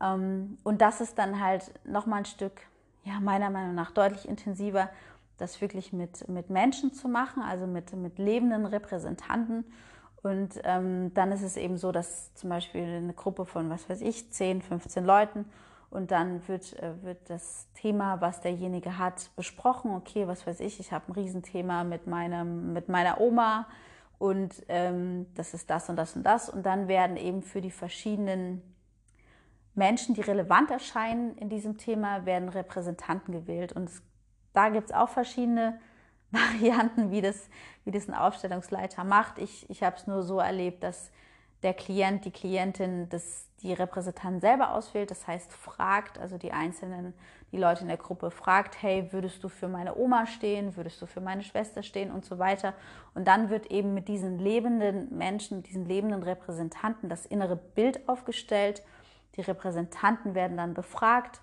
Ähm, 0.00 0.58
und 0.64 0.80
das 0.80 1.00
ist 1.00 1.18
dann 1.18 1.40
halt 1.40 1.72
nochmal 1.84 2.20
ein 2.20 2.24
Stück 2.24 2.62
ja, 3.04 3.20
meiner 3.20 3.50
Meinung 3.50 3.74
nach 3.74 3.90
deutlich 3.90 4.28
intensiver, 4.28 4.88
das 5.38 5.60
wirklich 5.60 5.92
mit, 5.92 6.28
mit 6.28 6.50
Menschen 6.50 6.92
zu 6.92 7.08
machen, 7.08 7.42
also 7.42 7.66
mit, 7.66 7.92
mit 7.94 8.18
lebenden 8.18 8.66
Repräsentanten. 8.66 9.64
Und 10.22 10.60
ähm, 10.64 11.12
dann 11.14 11.32
ist 11.32 11.42
es 11.42 11.56
eben 11.56 11.76
so, 11.76 11.92
dass 11.92 12.32
zum 12.34 12.50
Beispiel 12.50 12.82
eine 12.82 13.12
Gruppe 13.12 13.44
von, 13.44 13.68
was 13.68 13.88
weiß 13.90 14.00
ich, 14.00 14.32
10, 14.32 14.62
15 14.62 15.04
Leuten 15.04 15.44
und 15.90 16.10
dann 16.10 16.46
wird, 16.48 16.72
äh, 16.80 17.02
wird 17.02 17.30
das 17.30 17.68
Thema, 17.74 18.20
was 18.20 18.40
derjenige 18.40 18.98
hat, 18.98 19.30
besprochen. 19.36 19.92
Okay, 19.94 20.26
was 20.26 20.46
weiß 20.46 20.60
ich, 20.60 20.80
ich 20.80 20.92
habe 20.92 21.08
ein 21.08 21.12
Riesenthema 21.12 21.84
mit, 21.84 22.06
meinem, 22.06 22.72
mit 22.72 22.88
meiner 22.88 23.20
Oma 23.20 23.66
und 24.18 24.64
ähm, 24.68 25.26
das 25.34 25.54
ist 25.54 25.70
das 25.70 25.88
und 25.88 25.96
das 25.96 26.16
und 26.16 26.24
das. 26.24 26.48
Und 26.48 26.64
dann 26.66 26.88
werden 26.88 27.16
eben 27.16 27.42
für 27.42 27.60
die 27.60 27.70
verschiedenen 27.70 28.62
Menschen, 29.74 30.14
die 30.14 30.20
relevant 30.20 30.70
erscheinen 30.70 31.36
in 31.36 31.48
diesem 31.48 31.78
Thema, 31.78 32.26
werden 32.26 32.48
Repräsentanten 32.48 33.32
gewählt. 33.32 33.72
Und 33.72 33.88
es, 33.88 34.02
da 34.52 34.68
gibt 34.68 34.90
es 34.90 34.94
auch 34.94 35.08
verschiedene 35.08 35.80
Varianten, 36.30 37.10
wie 37.10 37.20
das, 37.20 37.48
wie 37.84 37.90
das 37.90 38.08
ein 38.08 38.14
Aufstellungsleiter 38.14 39.04
macht. 39.04 39.38
Ich, 39.38 39.68
ich 39.68 39.82
habe 39.82 39.96
es 39.96 40.06
nur 40.06 40.22
so 40.22 40.38
erlebt, 40.38 40.82
dass 40.82 41.10
der 41.62 41.74
Klient, 41.74 42.24
die 42.24 42.30
Klientin 42.30 43.08
das, 43.08 43.48
die 43.62 43.72
Repräsentanten 43.72 44.40
selber 44.40 44.74
auswählt. 44.74 45.10
Das 45.10 45.26
heißt, 45.26 45.52
fragt, 45.52 46.18
also 46.18 46.38
die 46.38 46.52
einzelnen, 46.52 47.14
die 47.52 47.56
Leute 47.56 47.82
in 47.82 47.88
der 47.88 47.96
Gruppe 47.96 48.30
fragt, 48.30 48.80
hey, 48.82 49.08
würdest 49.12 49.42
du 49.42 49.48
für 49.48 49.66
meine 49.66 49.96
Oma 49.96 50.26
stehen? 50.26 50.76
Würdest 50.76 51.00
du 51.00 51.06
für 51.06 51.20
meine 51.20 51.42
Schwester 51.42 51.82
stehen? 51.82 52.12
Und 52.12 52.24
so 52.24 52.38
weiter. 52.38 52.74
Und 53.14 53.26
dann 53.26 53.48
wird 53.48 53.70
eben 53.70 53.94
mit 53.94 54.08
diesen 54.08 54.38
lebenden 54.38 55.16
Menschen, 55.16 55.62
diesen 55.62 55.86
lebenden 55.86 56.22
Repräsentanten 56.22 57.08
das 57.08 57.26
innere 57.26 57.56
Bild 57.56 58.08
aufgestellt 58.08 58.82
die 59.36 59.40
Repräsentanten 59.40 60.34
werden 60.34 60.56
dann 60.56 60.74
befragt 60.74 61.40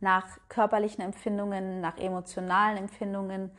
nach 0.00 0.26
körperlichen 0.48 1.02
Empfindungen, 1.02 1.80
nach 1.80 1.98
emotionalen 1.98 2.78
Empfindungen 2.78 3.50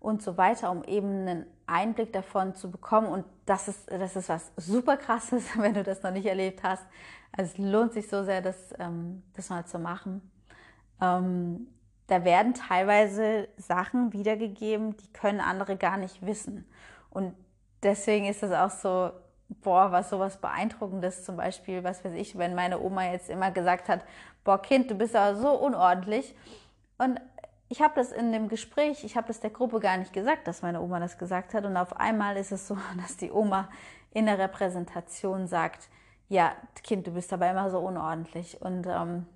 und 0.00 0.22
so 0.22 0.36
weiter, 0.36 0.70
um 0.70 0.84
eben 0.84 1.26
einen 1.26 1.46
Einblick 1.66 2.12
davon 2.12 2.54
zu 2.54 2.70
bekommen. 2.70 3.08
Und 3.08 3.24
das 3.46 3.68
ist, 3.68 3.90
das 3.90 4.14
ist 4.14 4.28
was 4.28 4.52
super 4.56 4.96
krasses, 4.96 5.44
wenn 5.58 5.74
du 5.74 5.82
das 5.82 6.02
noch 6.02 6.10
nicht 6.10 6.26
erlebt 6.26 6.62
hast. 6.62 6.86
Also 7.32 7.52
es 7.52 7.58
lohnt 7.58 7.92
sich 7.92 8.08
so 8.08 8.24
sehr, 8.24 8.42
das, 8.42 8.74
ähm, 8.78 9.22
das 9.34 9.48
mal 9.48 9.64
zu 9.66 9.78
machen. 9.78 10.30
Ähm, 11.00 11.68
da 12.06 12.24
werden 12.24 12.54
teilweise 12.54 13.48
Sachen 13.56 14.12
wiedergegeben, 14.12 14.96
die 14.96 15.12
können 15.12 15.40
andere 15.40 15.76
gar 15.76 15.96
nicht 15.96 16.24
wissen. 16.24 16.68
Und 17.10 17.34
deswegen 17.82 18.26
ist 18.26 18.42
es 18.42 18.52
auch 18.52 18.70
so 18.70 19.10
boah, 19.48 19.92
was 19.92 20.10
sowas 20.10 20.38
Beeindruckendes 20.38 21.24
zum 21.24 21.36
Beispiel, 21.36 21.84
was 21.84 22.04
weiß 22.04 22.14
ich, 22.14 22.36
wenn 22.36 22.54
meine 22.54 22.80
Oma 22.80 23.04
jetzt 23.10 23.30
immer 23.30 23.50
gesagt 23.50 23.88
hat, 23.88 24.00
boah, 24.44 24.60
Kind, 24.60 24.90
du 24.90 24.94
bist 24.94 25.14
aber 25.14 25.36
so 25.36 25.50
unordentlich. 25.50 26.34
Und 26.98 27.20
ich 27.68 27.82
habe 27.82 27.94
das 27.96 28.12
in 28.12 28.32
dem 28.32 28.48
Gespräch, 28.48 29.04
ich 29.04 29.16
habe 29.16 29.26
das 29.28 29.40
der 29.40 29.50
Gruppe 29.50 29.80
gar 29.80 29.96
nicht 29.96 30.12
gesagt, 30.12 30.46
dass 30.46 30.62
meine 30.62 30.80
Oma 30.80 31.00
das 31.00 31.18
gesagt 31.18 31.54
hat. 31.54 31.64
Und 31.64 31.76
auf 31.76 31.96
einmal 31.96 32.36
ist 32.36 32.52
es 32.52 32.68
so, 32.68 32.76
dass 33.00 33.16
die 33.16 33.30
Oma 33.30 33.68
in 34.12 34.26
der 34.26 34.38
Repräsentation 34.38 35.46
sagt, 35.46 35.88
ja, 36.28 36.52
Kind, 36.82 37.06
du 37.06 37.12
bist 37.12 37.32
aber 37.32 37.50
immer 37.50 37.70
so 37.70 37.78
unordentlich. 37.78 38.60
Und 38.60 38.86
ähm, 38.86 39.26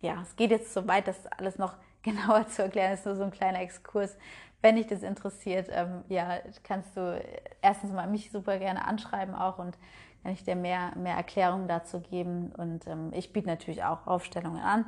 ja, 0.00 0.20
es 0.22 0.34
geht 0.36 0.50
jetzt 0.50 0.72
so 0.72 0.86
weit, 0.88 1.08
das 1.08 1.26
alles 1.26 1.58
noch 1.58 1.74
genauer 2.02 2.46
zu 2.48 2.62
erklären. 2.62 2.92
Das 2.92 3.00
ist 3.00 3.06
nur 3.06 3.16
so 3.16 3.24
ein 3.24 3.30
kleiner 3.30 3.60
Exkurs, 3.60 4.16
wenn 4.62 4.76
dich 4.76 4.86
das 4.86 5.02
interessiert, 5.02 5.68
ähm, 5.70 6.04
ja, 6.08 6.38
kannst 6.62 6.96
du 6.96 7.22
erstens 7.62 7.92
mal 7.92 8.06
mich 8.06 8.30
super 8.30 8.58
gerne 8.58 8.84
anschreiben 8.84 9.34
auch 9.34 9.58
und 9.58 9.78
kann 10.22 10.32
ich 10.32 10.44
dir 10.44 10.56
mehr, 10.56 10.92
mehr 10.96 11.16
Erklärungen 11.16 11.68
dazu 11.68 12.00
geben. 12.00 12.52
Und 12.56 12.86
ähm, 12.86 13.10
ich 13.12 13.32
biete 13.32 13.48
natürlich 13.48 13.84
auch 13.84 14.06
Aufstellungen 14.06 14.60
an. 14.60 14.84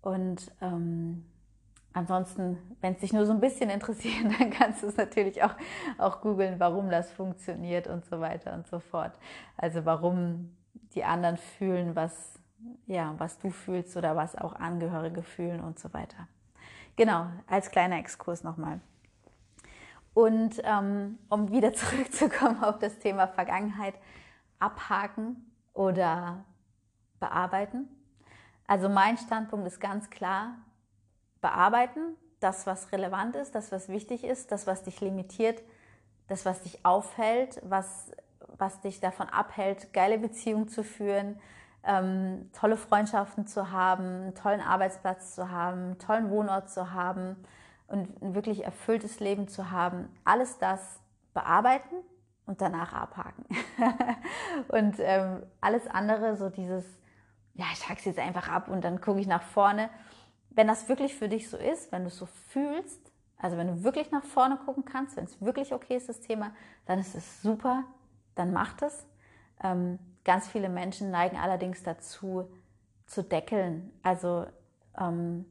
Und 0.00 0.50
ähm, 0.62 1.26
ansonsten, 1.92 2.58
wenn 2.80 2.94
es 2.94 3.00
dich 3.00 3.12
nur 3.12 3.26
so 3.26 3.32
ein 3.32 3.40
bisschen 3.40 3.70
interessiert, 3.70 4.24
dann 4.38 4.50
kannst 4.50 4.82
du 4.82 4.86
es 4.86 4.96
natürlich 4.96 5.42
auch, 5.42 5.54
auch 5.98 6.20
googeln, 6.20 6.58
warum 6.58 6.90
das 6.90 7.10
funktioniert 7.10 7.86
und 7.86 8.04
so 8.06 8.20
weiter 8.20 8.54
und 8.54 8.66
so 8.66 8.78
fort. 8.78 9.12
Also 9.56 9.84
warum 9.84 10.56
die 10.94 11.04
anderen 11.04 11.36
fühlen, 11.36 11.94
was, 11.94 12.38
ja, 12.86 13.14
was 13.18 13.38
du 13.38 13.50
fühlst 13.50 13.96
oder 13.96 14.16
was 14.16 14.36
auch 14.36 14.54
Angehörige 14.54 15.22
fühlen 15.22 15.60
und 15.60 15.78
so 15.78 15.92
weiter. 15.92 16.28
Genau, 16.96 17.26
als 17.46 17.70
kleiner 17.70 17.98
Exkurs 17.98 18.42
nochmal. 18.42 18.80
Und 20.14 20.62
ähm, 20.64 21.18
um 21.28 21.50
wieder 21.50 21.72
zurückzukommen 21.74 22.64
auf 22.64 22.78
das 22.78 22.98
Thema 22.98 23.28
Vergangenheit, 23.28 23.94
abhaken 24.58 25.52
oder 25.74 26.44
bearbeiten. 27.20 27.88
Also 28.66 28.88
mein 28.88 29.18
Standpunkt 29.18 29.66
ist 29.66 29.80
ganz 29.80 30.08
klar, 30.08 30.56
bearbeiten, 31.42 32.16
das, 32.40 32.66
was 32.66 32.92
relevant 32.92 33.36
ist, 33.36 33.54
das, 33.54 33.70
was 33.72 33.88
wichtig 33.88 34.24
ist, 34.24 34.50
das, 34.50 34.66
was 34.66 34.82
dich 34.82 35.00
limitiert, 35.00 35.62
das, 36.28 36.44
was 36.44 36.62
dich 36.62 36.84
aufhält, 36.84 37.60
was, 37.62 38.10
was 38.58 38.80
dich 38.80 39.00
davon 39.00 39.28
abhält, 39.28 39.92
geile 39.92 40.18
Beziehungen 40.18 40.68
zu 40.68 40.82
führen, 40.82 41.38
ähm, 41.86 42.50
tolle 42.52 42.76
Freundschaften 42.76 43.46
zu 43.46 43.70
haben, 43.70 44.04
einen 44.04 44.34
tollen 44.34 44.60
Arbeitsplatz 44.60 45.34
zu 45.34 45.50
haben, 45.50 45.78
einen 45.78 45.98
tollen 45.98 46.30
Wohnort 46.30 46.68
zu 46.68 46.92
haben 46.92 47.36
und 47.86 48.20
ein 48.22 48.34
wirklich 48.34 48.64
erfülltes 48.64 49.20
Leben 49.20 49.48
zu 49.48 49.70
haben. 49.70 50.08
Alles 50.24 50.58
das 50.58 51.00
bearbeiten 51.32 51.94
und 52.46 52.60
danach 52.60 52.92
abhaken. 52.92 53.44
und 54.68 54.96
ähm, 54.98 55.42
alles 55.60 55.86
andere, 55.86 56.36
so 56.36 56.50
dieses, 56.50 56.84
ja, 57.54 57.66
ich 57.72 57.88
hake 57.88 58.00
es 58.00 58.04
jetzt 58.04 58.18
einfach 58.18 58.48
ab 58.48 58.68
und 58.68 58.84
dann 58.84 59.00
gucke 59.00 59.20
ich 59.20 59.26
nach 59.26 59.42
vorne. 59.42 59.88
Wenn 60.50 60.66
das 60.66 60.88
wirklich 60.88 61.14
für 61.14 61.28
dich 61.28 61.48
so 61.48 61.56
ist, 61.56 61.92
wenn 61.92 62.02
du 62.02 62.08
es 62.08 62.16
so 62.16 62.26
fühlst, 62.48 63.12
also 63.38 63.56
wenn 63.56 63.68
du 63.68 63.84
wirklich 63.84 64.10
nach 64.10 64.24
vorne 64.24 64.56
gucken 64.56 64.84
kannst, 64.84 65.16
wenn 65.16 65.24
es 65.24 65.40
wirklich 65.40 65.72
okay 65.72 65.96
ist, 65.96 66.08
das 66.08 66.20
Thema, 66.20 66.52
dann 66.86 66.98
ist 66.98 67.14
es 67.14 67.42
super, 67.42 67.84
dann 68.34 68.52
mach. 68.52 68.74
Ähm, 69.62 69.98
ganz 70.26 70.48
viele 70.48 70.68
Menschen 70.68 71.10
neigen 71.10 71.38
allerdings 71.38 71.82
dazu, 71.82 72.50
zu 73.06 73.22
deckeln. 73.22 73.92
Also 74.02 74.44
ähm, 74.98 75.46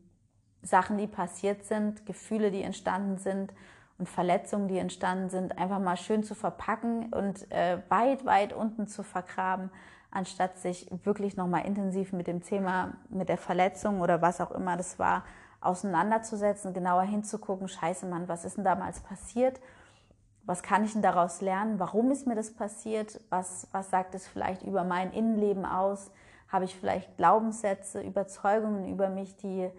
Sachen, 0.61 0.97
die 0.97 1.07
passiert 1.07 1.63
sind, 1.63 2.05
Gefühle, 2.05 2.51
die 2.51 2.61
entstanden 2.61 3.17
sind 3.17 3.53
und 3.97 4.09
Verletzungen, 4.09 4.67
die 4.67 4.77
entstanden 4.77 5.29
sind, 5.29 5.57
einfach 5.57 5.79
mal 5.79 5.95
schön 5.95 6.23
zu 6.23 6.35
verpacken 6.35 7.13
und 7.13 7.49
äh, 7.51 7.79
weit, 7.89 8.25
weit 8.25 8.51
unten 8.51 8.87
zu 8.87 9.03
vergraben, 9.03 9.71
anstatt 10.11 10.57
sich 10.57 10.89
wirklich 11.05 11.37
nochmal 11.37 11.65
intensiv 11.65 12.11
mit 12.11 12.27
dem 12.27 12.43
Thema, 12.43 12.97
mit 13.09 13.29
der 13.29 13.37
Verletzung 13.37 14.01
oder 14.01 14.21
was 14.21 14.41
auch 14.41 14.51
immer 14.51 14.75
das 14.75 14.99
war, 14.99 15.23
auseinanderzusetzen, 15.61 16.73
genauer 16.73 17.03
hinzugucken, 17.03 17.69
scheiße 17.69 18.05
Mann, 18.05 18.27
was 18.27 18.43
ist 18.43 18.57
denn 18.57 18.65
damals 18.65 18.99
passiert? 18.99 19.59
Was 20.45 20.61
kann 20.61 20.83
ich 20.85 20.93
denn 20.93 21.01
daraus 21.01 21.41
lernen? 21.41 21.79
Warum 21.79 22.11
ist 22.11 22.27
mir 22.27 22.35
das 22.35 22.53
passiert? 22.53 23.19
Was, 23.29 23.67
was 23.71 23.89
sagt 23.89 24.13
es 24.15 24.27
vielleicht 24.27 24.61
über 24.63 24.83
mein 24.83 25.11
Innenleben 25.11 25.65
aus? 25.65 26.11
Habe 26.49 26.65
ich 26.65 26.75
vielleicht 26.75 27.17
Glaubenssätze, 27.17 28.01
Überzeugungen 28.01 28.87
über 28.87 29.09
mich, 29.09 29.35
die, 29.37 29.69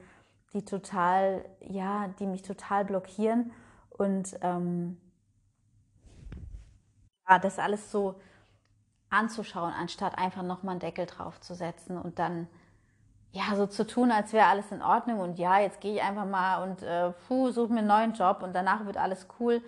die 0.53 0.65
total, 0.65 1.45
ja, 1.61 2.09
die 2.19 2.27
mich 2.27 2.43
total 2.43 2.85
blockieren? 2.85 3.53
Und 3.91 4.37
ähm, 4.43 4.99
ja, 7.29 7.39
das 7.39 7.59
alles 7.59 7.91
so 7.91 8.21
anzuschauen, 9.11 9.73
anstatt 9.73 10.19
einfach 10.19 10.43
nochmal 10.43 10.73
einen 10.73 10.81
Deckel 10.81 11.07
drauf 11.07 11.41
zu 11.41 11.55
setzen 11.55 11.97
und 11.97 12.19
dann 12.19 12.49
ja, 13.33 13.55
so 13.55 13.67
zu 13.67 13.87
tun, 13.87 14.11
als 14.13 14.33
wäre 14.33 14.47
alles 14.47 14.73
in 14.73 14.83
Ordnung 14.83 15.21
und 15.21 15.39
ja, 15.39 15.59
jetzt 15.61 15.81
gehe 15.81 15.95
ich 15.97 16.03
einfach 16.03 16.25
mal 16.27 16.63
und 16.63 16.83
äh, 16.83 17.11
puh, 17.29 17.51
suche 17.51 17.73
mir 17.73 17.81
einen 17.81 17.89
neuen 17.89 18.13
Job 18.15 18.43
und 18.43 18.55
danach 18.55 18.87
wird 18.87 18.97
alles 18.97 19.27
cool. 19.39 19.63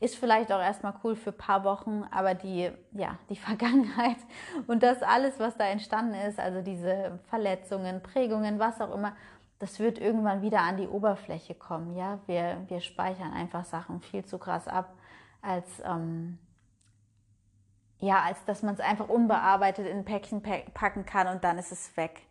Ist 0.00 0.16
vielleicht 0.16 0.52
auch 0.52 0.60
erstmal 0.60 0.94
cool 1.02 1.16
für 1.16 1.30
ein 1.30 1.38
paar 1.38 1.64
Wochen, 1.64 2.04
aber 2.10 2.34
die, 2.34 2.70
ja, 2.92 3.18
die 3.30 3.36
Vergangenheit 3.48 4.18
und 4.66 4.82
das 4.82 5.02
alles, 5.02 5.38
was 5.38 5.56
da 5.56 5.64
entstanden 5.66 6.14
ist, 6.14 6.38
also 6.38 6.62
diese 6.62 7.18
Verletzungen, 7.28 8.02
Prägungen, 8.02 8.58
was 8.58 8.80
auch 8.80 8.94
immer, 8.94 9.14
das 9.58 9.78
wird 9.78 9.98
irgendwann 9.98 10.42
wieder 10.42 10.60
an 10.60 10.76
die 10.76 10.88
Oberfläche 10.88 11.54
kommen. 11.54 11.96
Ja, 11.96 12.18
wir, 12.26 12.62
wir 12.68 12.80
speichern 12.80 13.32
einfach 13.32 13.64
Sachen 13.64 14.00
viel 14.00 14.24
zu 14.24 14.38
krass 14.38 14.68
ab, 14.68 14.94
als, 15.40 15.66
ähm, 15.84 16.38
ja, 17.98 18.20
als 18.22 18.44
dass 18.44 18.62
man 18.62 18.74
es 18.74 18.80
einfach 18.80 19.08
unbearbeitet 19.08 19.86
in 19.86 19.98
ein 19.98 20.04
Päckchen 20.04 20.42
packen 20.42 21.06
kann 21.06 21.28
und 21.28 21.44
dann 21.44 21.56
ist 21.56 21.72
es 21.72 21.96
weg. 21.96 22.26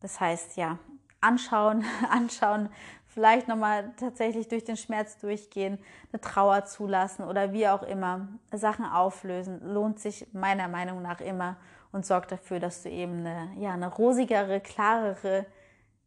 Das 0.00 0.20
heißt, 0.20 0.56
ja, 0.56 0.78
anschauen, 1.20 1.84
anschauen, 2.10 2.70
vielleicht 3.16 3.48
nochmal 3.48 3.94
tatsächlich 3.96 4.46
durch 4.46 4.64
den 4.64 4.76
Schmerz 4.76 5.16
durchgehen, 5.16 5.78
eine 6.12 6.20
Trauer 6.20 6.66
zulassen 6.66 7.24
oder 7.24 7.54
wie 7.54 7.66
auch 7.66 7.82
immer, 7.82 8.28
Sachen 8.52 8.84
auflösen, 8.84 9.72
lohnt 9.72 9.98
sich 9.98 10.26
meiner 10.34 10.68
Meinung 10.68 11.00
nach 11.00 11.22
immer 11.22 11.56
und 11.92 12.04
sorgt 12.04 12.30
dafür, 12.30 12.60
dass 12.60 12.82
du 12.82 12.90
eben 12.90 13.20
eine, 13.20 13.48
ja, 13.58 13.72
eine 13.72 13.86
rosigere, 13.86 14.60
klarere, 14.60 15.46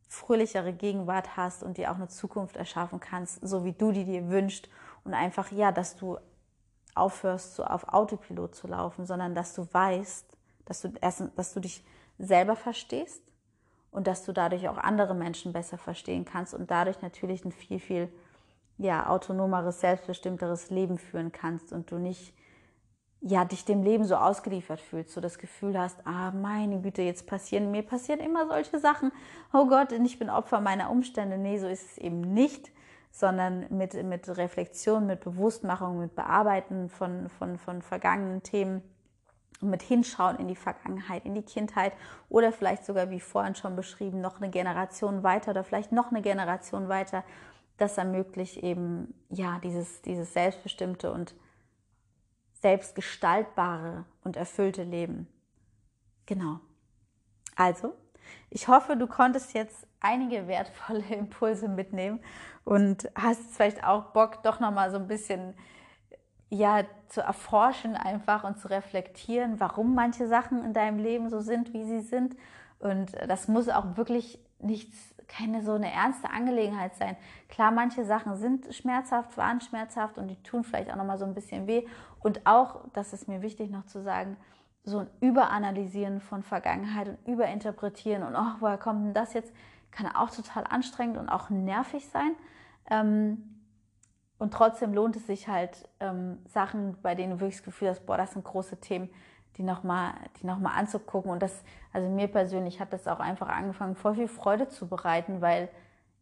fröhlichere 0.07 0.71
Gegenwart 0.71 1.35
hast 1.35 1.63
und 1.63 1.77
dir 1.77 1.89
auch 1.89 1.95
eine 1.95 2.09
Zukunft 2.09 2.57
erschaffen 2.57 2.99
kannst, 2.99 3.39
so 3.41 3.65
wie 3.65 3.73
du 3.73 3.91
die 3.91 4.05
dir 4.05 4.29
wünschst 4.29 4.69
und 5.03 5.15
einfach, 5.15 5.51
ja, 5.51 5.71
dass 5.71 5.95
du 5.95 6.19
aufhörst, 6.93 7.55
so 7.55 7.63
auf 7.63 7.87
Autopilot 7.87 8.53
zu 8.53 8.67
laufen, 8.67 9.07
sondern 9.07 9.33
dass 9.33 9.55
du 9.55 9.67
weißt, 9.71 10.37
dass 10.65 10.81
du 10.81 10.93
erst, 11.01 11.23
dass 11.35 11.55
du 11.55 11.59
dich 11.59 11.83
selber 12.19 12.55
verstehst, 12.55 13.23
und 13.91 14.07
dass 14.07 14.23
du 14.23 14.33
dadurch 14.33 14.67
auch 14.69 14.77
andere 14.77 15.15
Menschen 15.15 15.53
besser 15.53 15.77
verstehen 15.77 16.25
kannst 16.25 16.53
und 16.53 16.69
dadurch 16.69 17.01
natürlich 17.01 17.43
ein 17.45 17.51
viel, 17.51 17.79
viel 17.79 18.09
ja, 18.77 19.07
autonomeres, 19.07 19.81
selbstbestimmteres 19.81 20.69
Leben 20.69 20.97
führen 20.97 21.31
kannst 21.31 21.73
und 21.73 21.91
du 21.91 21.97
nicht 21.97 22.33
ja, 23.21 23.43
dich 23.43 23.65
dem 23.65 23.83
Leben 23.83 24.05
so 24.05 24.15
ausgeliefert 24.15 24.79
fühlst, 24.79 25.11
so 25.11 25.19
das 25.19 25.37
Gefühl 25.37 25.77
hast, 25.77 25.99
ah, 26.05 26.31
meine 26.31 26.79
Güte, 26.79 27.01
jetzt 27.01 27.27
passieren, 27.27 27.69
mir 27.71 27.83
passieren 27.83 28.21
immer 28.21 28.47
solche 28.47 28.79
Sachen. 28.79 29.11
Oh 29.51 29.67
Gott, 29.67 29.91
ich 29.91 30.19
bin 30.19 30.29
Opfer 30.29 30.61
meiner 30.61 30.89
Umstände. 30.89 31.37
Nee, 31.37 31.57
so 31.57 31.67
ist 31.67 31.91
es 31.91 31.97
eben 31.97 32.21
nicht, 32.21 32.71
sondern 33.11 33.65
mit, 33.69 33.93
mit 34.05 34.29
Reflexion, 34.37 35.05
mit 35.05 35.19
Bewusstmachung, 35.19 35.99
mit 35.99 36.15
Bearbeiten 36.15 36.87
von, 36.87 37.27
von, 37.27 37.57
von 37.57 37.81
vergangenen 37.81 38.41
Themen 38.41 38.81
mit 39.61 39.81
Hinschauen 39.81 40.37
in 40.37 40.47
die 40.47 40.55
Vergangenheit, 40.55 41.25
in 41.25 41.35
die 41.35 41.43
Kindheit 41.43 41.93
oder 42.29 42.51
vielleicht 42.51 42.85
sogar, 42.85 43.09
wie 43.09 43.19
vorhin 43.19 43.55
schon 43.55 43.75
beschrieben, 43.75 44.21
noch 44.21 44.37
eine 44.37 44.49
Generation 44.49 45.23
weiter 45.23 45.51
oder 45.51 45.63
vielleicht 45.63 45.91
noch 45.91 46.11
eine 46.11 46.21
Generation 46.21 46.89
weiter. 46.89 47.23
Das 47.77 47.97
ermöglicht 47.97 48.57
eben, 48.57 49.13
ja, 49.29 49.59
dieses, 49.63 50.01
dieses 50.01 50.33
selbstbestimmte 50.33 51.11
und 51.11 51.35
selbstgestaltbare 52.61 54.05
und 54.23 54.35
erfüllte 54.35 54.83
Leben. 54.83 55.27
Genau. 56.25 56.59
Also, 57.55 57.93
ich 58.49 58.67
hoffe, 58.67 58.95
du 58.95 59.07
konntest 59.07 59.53
jetzt 59.53 59.87
einige 59.99 60.47
wertvolle 60.47 61.03
Impulse 61.09 61.67
mitnehmen 61.67 62.19
und 62.63 63.09
hast 63.15 63.41
vielleicht 63.55 63.83
auch 63.83 64.11
Bock, 64.11 64.43
doch 64.43 64.59
nochmal 64.59 64.91
so 64.91 64.97
ein 64.97 65.07
bisschen 65.07 65.55
ja, 66.49 66.83
zu 67.07 67.21
erforschen 67.21 67.95
einfach 67.95 68.43
und 68.43 68.59
zu 68.59 68.69
reflektieren, 68.69 69.59
warum 69.59 69.95
manche 69.95 70.27
Sachen 70.27 70.63
in 70.63 70.73
deinem 70.73 70.99
Leben 70.99 71.29
so 71.29 71.39
sind, 71.39 71.73
wie 71.73 71.83
sie 71.83 72.01
sind. 72.01 72.35
Und 72.79 73.11
das 73.27 73.47
muss 73.47 73.69
auch 73.69 73.97
wirklich 73.97 74.39
nichts, 74.59 75.15
keine 75.27 75.63
so 75.63 75.73
eine 75.73 75.91
ernste 75.91 76.29
Angelegenheit 76.29 76.95
sein. 76.95 77.15
Klar, 77.49 77.71
manche 77.71 78.03
Sachen 78.03 78.35
sind 78.35 78.73
schmerzhaft, 78.73 79.37
waren 79.37 79.61
schmerzhaft 79.61 80.17
und 80.17 80.27
die 80.27 80.41
tun 80.41 80.63
vielleicht 80.63 80.91
auch 80.91 80.95
nochmal 80.95 81.17
so 81.17 81.25
ein 81.25 81.35
bisschen 81.35 81.67
weh. 81.67 81.85
Und 82.19 82.45
auch, 82.45 82.81
das 82.93 83.13
ist 83.13 83.27
mir 83.27 83.41
wichtig 83.41 83.69
noch 83.69 83.85
zu 83.85 84.01
sagen, 84.01 84.37
so 84.83 84.99
ein 84.99 85.07
Überanalysieren 85.21 86.19
von 86.19 86.41
Vergangenheit 86.41 87.09
und 87.09 87.27
Überinterpretieren 87.27 88.23
und 88.23 88.35
oh, 88.35 88.55
woher 88.59 88.77
kommt 88.77 89.05
denn 89.05 89.13
das 89.13 89.33
jetzt, 89.33 89.53
kann 89.91 90.07
auch 90.07 90.29
total 90.29 90.63
anstrengend 90.67 91.17
und 91.17 91.29
auch 91.29 91.49
nervig 91.49 92.07
sein. 92.07 92.31
Ähm, 92.89 93.58
und 94.39 94.53
trotzdem 94.53 94.93
lohnt 94.93 95.17
es 95.17 95.27
sich 95.27 95.47
halt, 95.47 95.87
ähm, 95.99 96.39
Sachen, 96.45 96.97
bei 97.01 97.13
denen 97.13 97.33
du 97.33 97.39
wirklich 97.41 97.57
das 97.57 97.65
Gefühl 97.65 97.89
hast, 97.89 98.05
boah, 98.05 98.17
das 98.17 98.31
sind 98.31 98.45
große 98.45 98.77
Themen, 98.77 99.09
die 99.57 99.63
nochmal 99.63 100.13
die 100.41 100.47
noch 100.47 100.59
mal 100.59 100.71
anzugucken. 100.71 101.29
Und 101.29 101.43
das, 101.43 101.63
also 101.91 102.09
mir 102.09 102.29
persönlich 102.29 102.79
hat 102.79 102.93
das 102.93 103.07
auch 103.07 103.19
einfach 103.19 103.49
angefangen, 103.49 103.95
voll 103.95 104.15
viel 104.15 104.29
Freude 104.29 104.69
zu 104.69 104.87
bereiten, 104.87 105.41
weil 105.41 105.69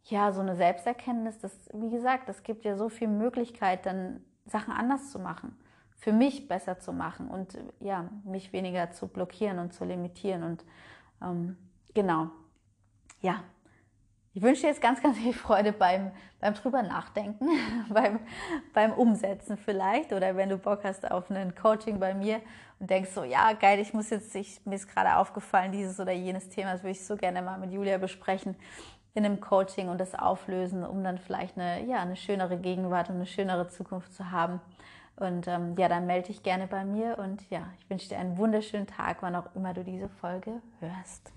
ja, 0.06 0.32
so 0.32 0.42
eine 0.42 0.56
Selbsterkenntnis, 0.56 1.38
das, 1.40 1.54
wie 1.74 1.92
gesagt, 1.92 2.28
das 2.28 2.42
gibt 2.44 2.66
ja 2.66 2.76
so 2.76 2.90
viel 2.90 3.08
Möglichkeit, 3.08 3.86
dann 3.86 4.22
Sachen 4.46 4.74
anders 4.74 5.12
zu 5.12 5.20
machen, 5.20 5.56
für 5.98 6.14
mich 6.14 6.48
besser 6.48 6.80
zu 6.80 6.94
machen 6.94 7.28
und 7.28 7.58
ja, 7.80 8.10
mich 8.24 8.52
weniger 8.52 8.92
zu 8.92 9.08
blockieren 9.08 9.60
und 9.60 9.74
zu 9.74 9.86
limitieren. 9.86 10.44
Und 10.44 10.66
ähm, 11.22 11.58
genau, 11.94 12.30
ja, 13.22 13.44
ich 14.38 14.44
wünsche 14.44 14.62
dir 14.62 14.68
jetzt 14.68 14.82
ganz, 14.82 15.02
ganz 15.02 15.18
viel 15.18 15.34
Freude 15.34 15.74
beim, 15.74 16.12
beim 16.40 16.54
drüber 16.54 16.84
nachdenken, 16.84 17.50
beim, 17.90 18.20
beim 18.72 18.92
Umsetzen 18.92 19.58
vielleicht 19.58 20.14
oder 20.14 20.36
wenn 20.36 20.50
du 20.50 20.60
Bock 20.60 20.82
hast 20.84 21.10
auf 21.10 21.32
ein 21.32 21.56
Coaching 21.56 22.00
bei 22.00 22.14
mir 22.14 22.42
und 22.80 22.88
denkst 22.88 23.10
so, 23.16 23.24
ja, 23.24 23.54
geil, 23.54 23.80
ich 23.80 23.96
muss 23.96 24.12
jetzt, 24.12 24.36
ich, 24.36 24.64
mir 24.64 24.76
ist 24.76 24.94
gerade 24.94 25.16
aufgefallen, 25.16 25.72
dieses 25.72 26.00
oder 26.00 26.12
jenes 26.12 26.50
Thema, 26.50 26.74
das 26.74 26.84
würde 26.84 26.92
ich 26.92 27.04
so 27.04 27.16
gerne 27.16 27.42
mal 27.42 27.58
mit 27.58 27.72
Julia 27.72 27.98
besprechen 27.98 28.56
in 29.16 29.26
einem 29.26 29.40
Coaching 29.40 29.90
und 29.90 30.00
das 30.00 30.14
auflösen, 30.14 30.86
um 30.86 31.04
dann 31.04 31.18
vielleicht 31.18 31.58
eine, 31.58 31.84
ja, 31.86 31.98
eine 31.98 32.16
schönere 32.16 32.58
Gegenwart 32.58 33.10
und 33.10 33.16
eine 33.16 33.26
schönere 33.26 33.70
Zukunft 33.70 34.14
zu 34.14 34.30
haben. 34.30 34.62
Und 35.16 35.48
ähm, 35.48 35.74
ja, 35.80 35.90
dann 35.90 36.06
melde 36.06 36.28
dich 36.28 36.44
gerne 36.44 36.68
bei 36.68 36.86
mir 36.86 37.18
und 37.18 37.50
ja, 37.50 37.62
ich 37.80 37.90
wünsche 37.90 38.10
dir 38.10 38.20
einen 38.20 38.38
wunderschönen 38.38 38.86
Tag, 38.86 39.18
wann 39.22 39.36
auch 39.36 39.56
immer 39.56 39.74
du 39.74 39.84
diese 39.84 40.10
Folge 40.10 40.62
hörst. 40.80 41.37